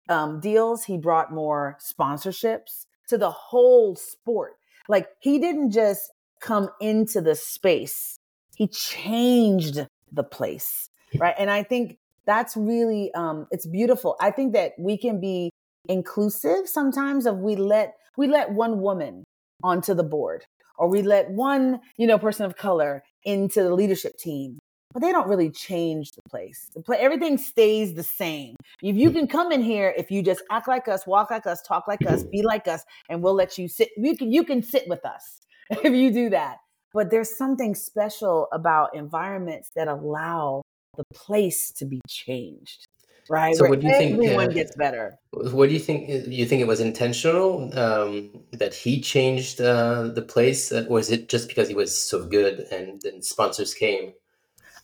[0.08, 0.84] um, deals.
[0.84, 4.57] He brought more sponsorships to the whole sport.
[4.88, 6.10] Like he didn't just
[6.40, 8.18] come into the space,
[8.56, 10.90] he changed the place.
[11.18, 11.34] Right.
[11.38, 14.16] And I think that's really, um, it's beautiful.
[14.20, 15.50] I think that we can be
[15.88, 19.24] inclusive sometimes of we let, we let one woman
[19.62, 20.44] onto the board
[20.76, 24.58] or we let one, you know, person of color into the leadership team
[24.92, 26.70] but they don't really change the place.
[26.74, 28.56] The play, everything stays the same.
[28.82, 31.62] If you can come in here, if you just act like us, walk like us,
[31.62, 33.90] talk like us, be like us, and we'll let you sit.
[33.96, 36.58] You can you can sit with us if you do that.
[36.94, 40.62] But there's something special about environments that allow
[40.96, 42.86] the place to be changed,
[43.28, 43.54] right?
[43.54, 44.12] So, Where what do you think?
[44.14, 45.18] Everyone uh, gets better.
[45.32, 46.08] What do you think?
[46.08, 50.98] Uh, you think it was intentional um, that he changed uh, the place, uh, or
[50.98, 54.14] is it just because he was so good and then sponsors came?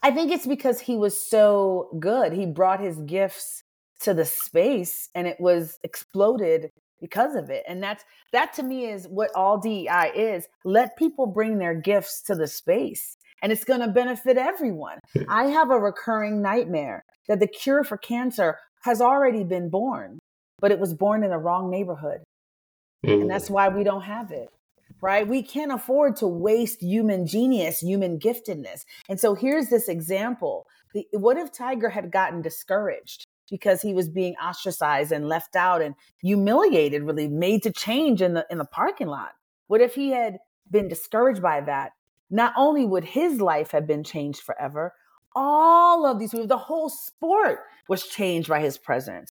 [0.05, 2.35] I think it's because he was so good.
[2.35, 3.63] He brought his gifts
[4.01, 7.65] to the space and it was exploded because of it.
[7.67, 10.47] And that's that to me is what all DEI is.
[10.63, 14.99] Let people bring their gifts to the space and it's going to benefit everyone.
[15.27, 20.19] I have a recurring nightmare that the cure for cancer has already been born,
[20.61, 22.25] but it was born in the wrong neighborhood.
[23.07, 23.23] Mm.
[23.23, 24.51] And that's why we don't have it
[25.05, 25.29] right?
[25.29, 28.87] We can't afford to waste human genius, human giftedness.
[29.07, 30.67] And so here's this example.
[30.95, 35.83] The, what if Tiger had gotten discouraged because he was being ostracized and left out
[35.83, 39.33] and humiliated, really made to change in the in the parking lot?
[39.67, 40.39] What if he had
[40.71, 41.91] been discouraged by that?
[42.31, 44.95] Not only would his life have been changed forever,
[45.37, 47.59] all of these the whole sport
[47.91, 49.31] was changed by his presence.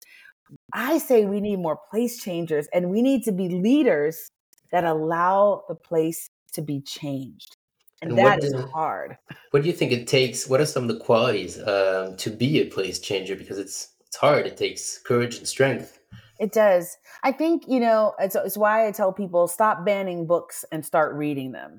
[0.74, 4.32] I say we need more place changers and we need to be leaders
[4.72, 7.56] that allow the place to be changed.
[8.02, 9.18] And, and that is hard.
[9.50, 10.48] What do you think it takes?
[10.48, 13.36] What are some of the qualities uh, to be a place changer?
[13.36, 14.46] Because it's it's hard.
[14.46, 16.00] It takes courage and strength.
[16.38, 16.96] It does.
[17.22, 18.14] I think you know.
[18.18, 21.78] It's, it's why I tell people stop banning books and start reading them.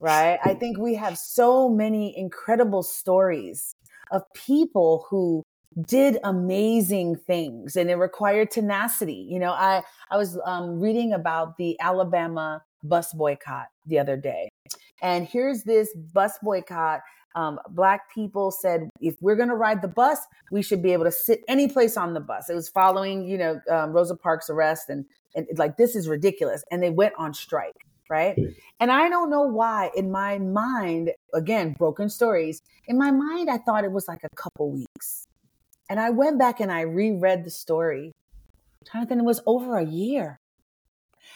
[0.00, 0.38] Right.
[0.44, 3.74] I think we have so many incredible stories
[4.10, 5.42] of people who
[5.86, 9.26] did amazing things and it required tenacity.
[9.28, 14.48] You know, I, I was um, reading about the Alabama bus boycott the other day.
[15.02, 17.00] And here's this bus boycott
[17.36, 20.18] Um, black people said if we're going to ride the bus,
[20.52, 22.48] we should be able to sit any place on the bus.
[22.48, 25.04] It was following, you know, um, Rosa Parks' arrest, and
[25.34, 27.74] and like this is ridiculous, and they went on strike,
[28.08, 28.38] right?
[28.78, 29.90] And I don't know why.
[29.96, 32.62] In my mind, again, broken stories.
[32.86, 35.26] In my mind, I thought it was like a couple weeks,
[35.88, 38.12] and I went back and I reread the story.
[38.92, 40.38] Jonathan, it was over a year.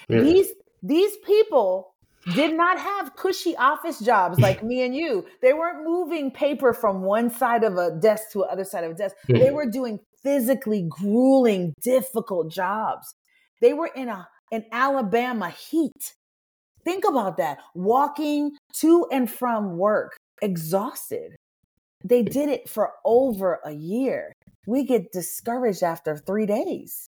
[0.09, 1.95] These these people
[2.35, 5.27] did not have cushy office jobs like me and you.
[5.43, 8.93] They weren't moving paper from one side of a desk to the other side of
[8.93, 9.17] a desk.
[9.29, 13.15] They were doing physically grueling, difficult jobs.
[13.61, 16.15] They were in a in Alabama heat.
[16.85, 17.59] Think about that.
[17.75, 21.37] Walking to and from work, exhausted.
[22.05, 24.33] They did it for over a year.
[24.69, 27.09] We get discouraged after 3 days.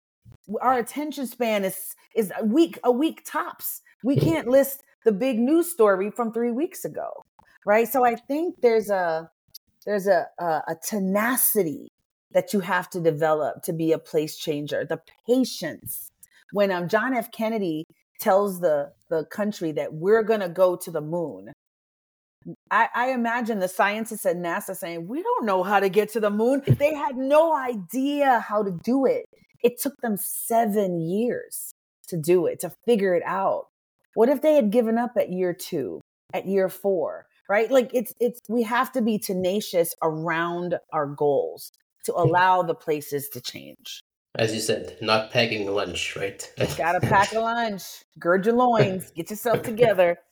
[0.59, 3.81] Our attention span is is a week a week tops.
[4.03, 7.23] We can't list the big news story from three weeks ago,
[7.65, 7.87] right?
[7.87, 9.31] So I think there's a
[9.85, 11.87] there's a, a, a tenacity
[12.31, 14.83] that you have to develop to be a place changer.
[14.83, 16.09] The patience.
[16.51, 17.31] When um, John F.
[17.31, 17.85] Kennedy
[18.19, 21.53] tells the the country that we're going to go to the moon,
[22.69, 26.19] I, I, imagine the scientists at NASA saying, We don't know how to get to
[26.19, 26.61] the moon.
[26.67, 29.25] They had no idea how to do it.
[29.63, 31.73] It took them seven years
[32.09, 33.67] to do it, to figure it out.
[34.13, 36.01] What if they had given up at year two,
[36.33, 37.69] at year four, right?
[37.71, 41.71] Like it's, it's, we have to be tenacious around our goals
[42.05, 44.03] to allow the places to change.
[44.37, 46.47] As you said, not packing lunch, right?
[46.77, 47.83] Gotta pack a lunch,
[48.19, 50.17] gird your loins, get yourself together.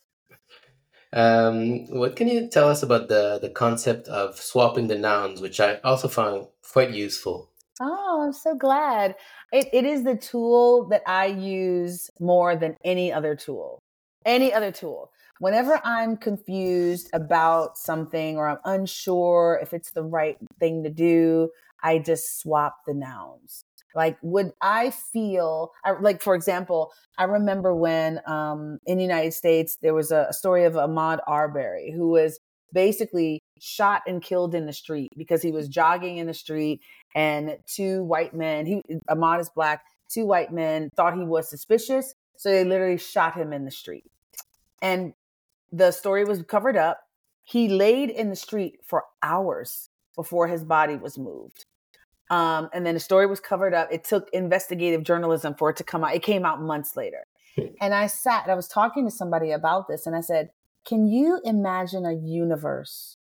[1.13, 5.59] Um, what can you tell us about the, the concept of swapping the nouns, which
[5.59, 7.51] I also found quite useful?
[7.79, 9.15] Oh, I'm so glad.
[9.51, 13.79] It, it is the tool that I use more than any other tool.
[14.25, 15.11] Any other tool.
[15.39, 21.49] Whenever I'm confused about something or I'm unsure if it's the right thing to do,
[21.83, 23.65] I just swap the nouns.
[23.95, 25.71] Like, would I feel
[26.01, 30.65] like, for example, I remember when um, in the United States there was a, story
[30.65, 32.39] of Ahmaud Arbery who was
[32.73, 36.81] basically shot and killed in the street because he was jogging in the street
[37.15, 42.13] and two white men, he Ahmaud is black, two white men thought he was suspicious,
[42.35, 44.05] so they literally shot him in the street.
[44.81, 45.13] And
[45.71, 47.01] the story was covered up.
[47.43, 51.65] He laid in the street for hours before his body was moved.
[52.33, 53.89] Um, and then the story was covered up.
[53.91, 56.15] It took investigative journalism for it to come out.
[56.15, 57.25] It came out months later.
[57.79, 60.49] And I sat, I was talking to somebody about this, and I said,
[60.83, 63.17] Can you imagine a universe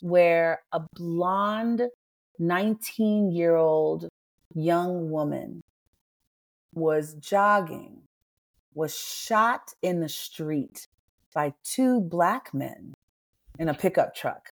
[0.00, 1.82] where a blonde
[2.40, 4.08] 19 year old
[4.52, 5.60] young woman
[6.74, 8.02] was jogging,
[8.74, 10.88] was shot in the street
[11.32, 12.92] by two black men
[13.60, 14.48] in a pickup truck,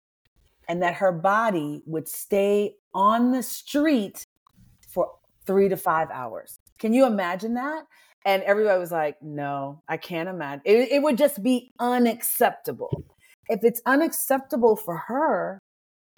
[0.70, 4.24] and that her body would stay on the street
[4.88, 5.10] for
[5.44, 6.60] three to five hours.
[6.78, 7.86] Can you imagine that?
[8.24, 10.62] And everybody was like, no, I can't imagine.
[10.64, 13.04] It, it would just be unacceptable.
[13.48, 15.58] If it's unacceptable for her,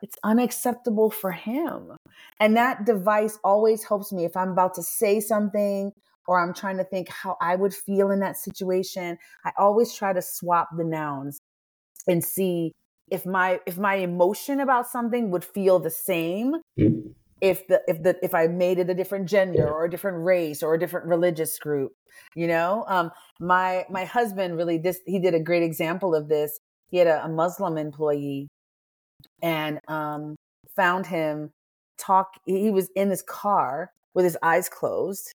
[0.02, 1.92] it's unacceptable for him.
[2.38, 5.92] And that device always helps me if I'm about to say something
[6.26, 9.16] or I'm trying to think how I would feel in that situation.
[9.46, 11.38] I always try to swap the nouns
[12.06, 12.72] and see
[13.12, 17.10] if my if my emotion about something would feel the same mm-hmm.
[17.42, 20.62] if the if the if I made it a different gender or a different race
[20.62, 21.92] or a different religious group.
[22.34, 26.58] You know, um, my my husband really this he did a great example of this.
[26.88, 28.48] He had a, a Muslim employee
[29.42, 30.36] and um,
[30.74, 31.50] found him
[31.98, 32.28] talk.
[32.46, 35.34] He was in his car with his eyes closed.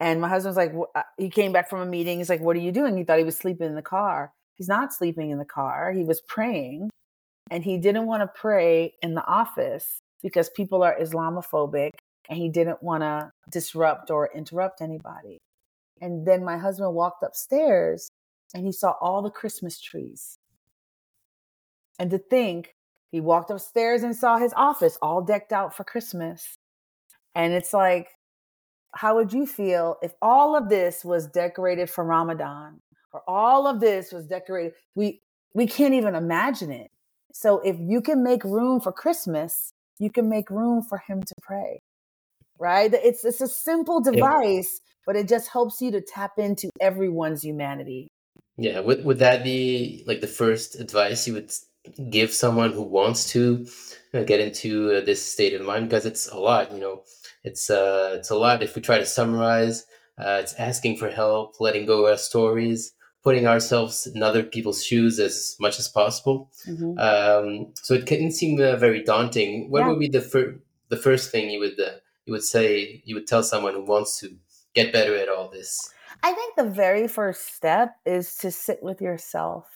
[0.00, 2.18] And my husband's like, uh, he came back from a meeting.
[2.18, 2.96] He's like, what are you doing?
[2.96, 4.32] He thought he was sleeping in the car.
[4.56, 5.92] He's not sleeping in the car.
[5.92, 6.90] He was praying
[7.52, 11.90] and he didn't want to pray in the office because people are Islamophobic
[12.30, 15.36] and he didn't want to disrupt or interrupt anybody.
[16.00, 18.08] And then my husband walked upstairs
[18.54, 20.38] and he saw all the Christmas trees.
[21.98, 22.74] And to think
[23.10, 26.56] he walked upstairs and saw his office all decked out for Christmas.
[27.34, 28.08] And it's like,
[28.94, 32.80] how would you feel if all of this was decorated for Ramadan
[33.12, 34.72] or all of this was decorated?
[34.94, 35.20] We
[35.54, 36.90] we can't even imagine it.
[37.32, 41.34] So if you can make room for Christmas, you can make room for him to
[41.42, 41.80] pray.
[42.58, 42.92] Right?
[42.92, 44.92] It's it's a simple device, yeah.
[45.06, 48.08] but it just helps you to tap into everyone's humanity.
[48.56, 51.52] Yeah, would would that be like the first advice you would
[52.10, 53.66] give someone who wants to
[54.12, 57.02] get into uh, this state of mind because it's a lot you know
[57.42, 59.84] it's uh it's a lot if we try to summarize
[60.18, 62.92] uh, it's asking for help letting go of our stories
[63.22, 66.50] putting ourselves in other people's shoes as much as possible.
[66.66, 66.98] Mm-hmm.
[66.98, 69.70] Um, so it can seem uh, very daunting.
[69.70, 69.88] What yeah.
[69.88, 73.26] would be the fir- the first thing you would uh, you would say you would
[73.26, 74.36] tell someone who wants to
[74.74, 75.90] get better at all this?
[76.22, 79.66] I think the very first step is to sit with yourself.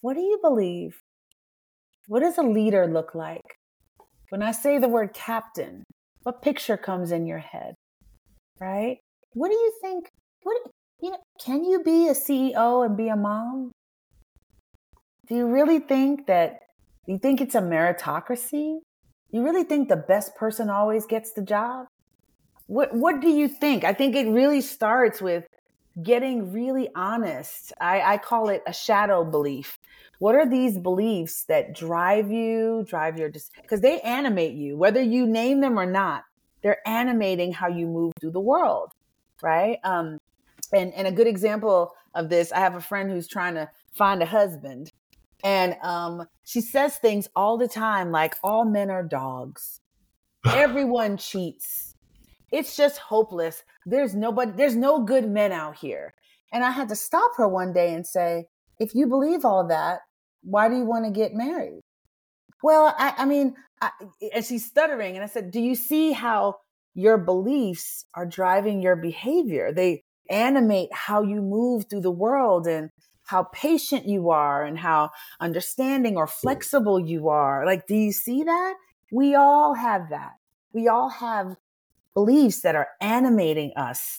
[0.00, 1.02] What do you believe?
[2.06, 3.58] What does a leader look like?
[4.30, 5.84] When I say the word captain,
[6.22, 7.74] what picture comes in your head?
[8.60, 8.98] Right?
[9.32, 10.08] What do you think?
[10.42, 10.56] What
[11.44, 13.72] can you be a CEO and be a mom?
[15.26, 16.60] Do you really think that
[17.06, 18.78] you think it's a meritocracy?
[19.30, 21.86] You really think the best person always gets the job?
[22.66, 23.84] What what do you think?
[23.84, 25.46] I think it really starts with
[26.02, 27.72] getting really honest.
[27.80, 29.78] I, I call it a shadow belief.
[30.18, 33.30] What are these beliefs that drive you, drive your
[33.62, 36.24] because they animate you, whether you name them or not.
[36.62, 38.92] They're animating how you move through the world,
[39.42, 39.78] right?
[39.82, 40.18] Um,
[40.72, 44.22] and and a good example of this, I have a friend who's trying to find
[44.22, 44.92] a husband,
[45.44, 49.80] and um, she says things all the time like all men are dogs,
[50.46, 51.90] everyone cheats,
[52.52, 53.62] it's just hopeless.
[53.86, 56.14] There's nobody, there's no good men out here.
[56.52, 58.46] And I had to stop her one day and say,
[58.78, 60.00] if you believe all that,
[60.42, 61.80] why do you want to get married?
[62.62, 63.90] Well, I, I mean, I,
[64.34, 65.14] and she's stuttering.
[65.14, 66.56] And I said, do you see how
[66.94, 69.72] your beliefs are driving your behavior?
[69.72, 72.90] They animate how you move through the world and
[73.24, 77.64] how patient you are and how understanding or flexible you are.
[77.64, 78.74] Like, do you see that?
[79.12, 80.32] We all have that.
[80.72, 81.56] We all have
[82.14, 84.18] beliefs that are animating us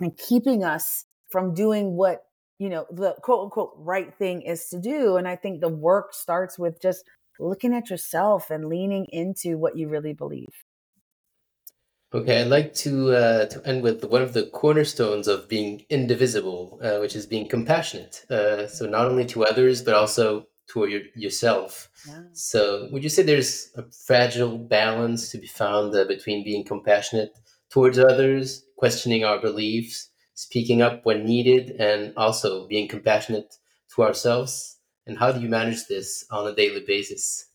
[0.00, 2.26] and keeping us from doing what
[2.58, 6.14] you know the quote unquote right thing is to do and i think the work
[6.14, 7.04] starts with just
[7.40, 10.64] looking at yourself and leaning into what you really believe
[12.14, 16.78] okay i'd like to uh, to end with one of the cornerstones of being indivisible
[16.82, 21.02] uh, which is being compassionate uh, so not only to others but also to your,
[21.14, 21.90] yourself.
[22.06, 22.22] Yeah.
[22.32, 27.32] So, would you say there's a fragile balance to be found uh, between being compassionate
[27.70, 33.56] towards others, questioning our beliefs, speaking up when needed, and also being compassionate
[33.94, 34.78] to ourselves?
[35.06, 37.46] And how do you manage this on a daily basis?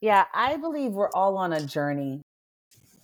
[0.00, 2.22] Yeah, I believe we're all on a journey.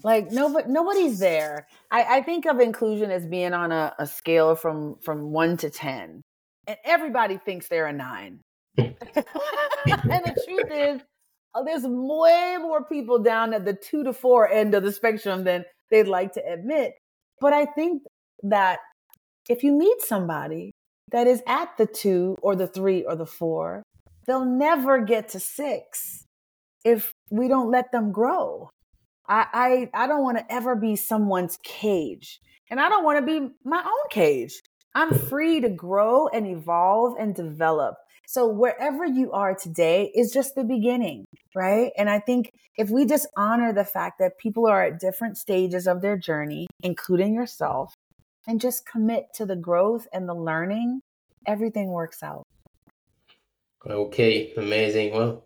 [0.05, 1.67] Like nobody, nobody's there.
[1.91, 5.71] I, I think of inclusion as being on a, a scale from from one to
[5.71, 6.23] ten,
[6.67, 8.41] and everybody thinks they're a nine
[8.79, 11.03] and the truth is,
[11.55, 15.45] uh, there's way more people down at the two to four end of the spectrum
[15.45, 16.95] than they'd like to admit.
[17.41, 18.03] But I think
[18.45, 18.79] that
[19.49, 20.73] if you meet somebody
[21.11, 23.83] that is at the two or the three or the four,
[24.27, 26.25] they'll never get to six
[26.85, 28.71] if we don't let them grow.
[29.29, 32.41] I, I, I don't want to ever be someone's cage.
[32.71, 34.63] And I don't want to be my own cage.
[34.95, 37.97] I'm free to grow and evolve and develop.
[38.27, 41.93] So wherever you are today is just the beginning, right?
[41.99, 45.87] And I think if we just honor the fact that people are at different stages
[45.87, 47.95] of their journey, including yourself,
[48.47, 51.01] and just commit to the growth and the learning,
[51.47, 52.47] everything works out.
[53.87, 55.13] Okay, amazing.
[55.13, 55.45] Well,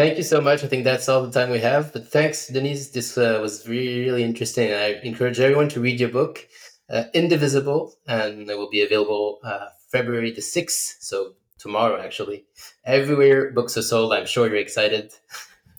[0.00, 0.64] thank you so much.
[0.64, 1.92] I think that's all the time we have.
[1.92, 2.88] But thanks, Denise.
[2.88, 4.72] This uh, was really, really interesting.
[4.72, 6.48] I encourage everyone to read your book,
[6.88, 10.96] uh, Indivisible, and it will be available uh, February the 6th.
[11.00, 12.46] So tomorrow, actually.
[12.84, 14.14] Everywhere books are sold.
[14.14, 15.12] I'm sure you're excited.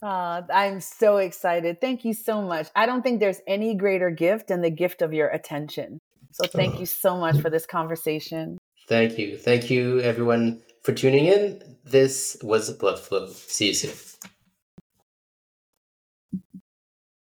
[0.04, 1.82] Uh, I'm so excited.
[1.82, 2.68] Thank you so much.
[2.76, 6.00] I don't think there's any greater gift than the gift of your attention.
[6.32, 6.80] So thank oh.
[6.80, 8.60] you so much for this conversation.
[8.88, 9.38] Thank you.
[9.38, 11.62] Thank you, everyone, for tuning in.
[11.84, 13.28] This was Blood Flow.
[13.28, 14.11] See you soon.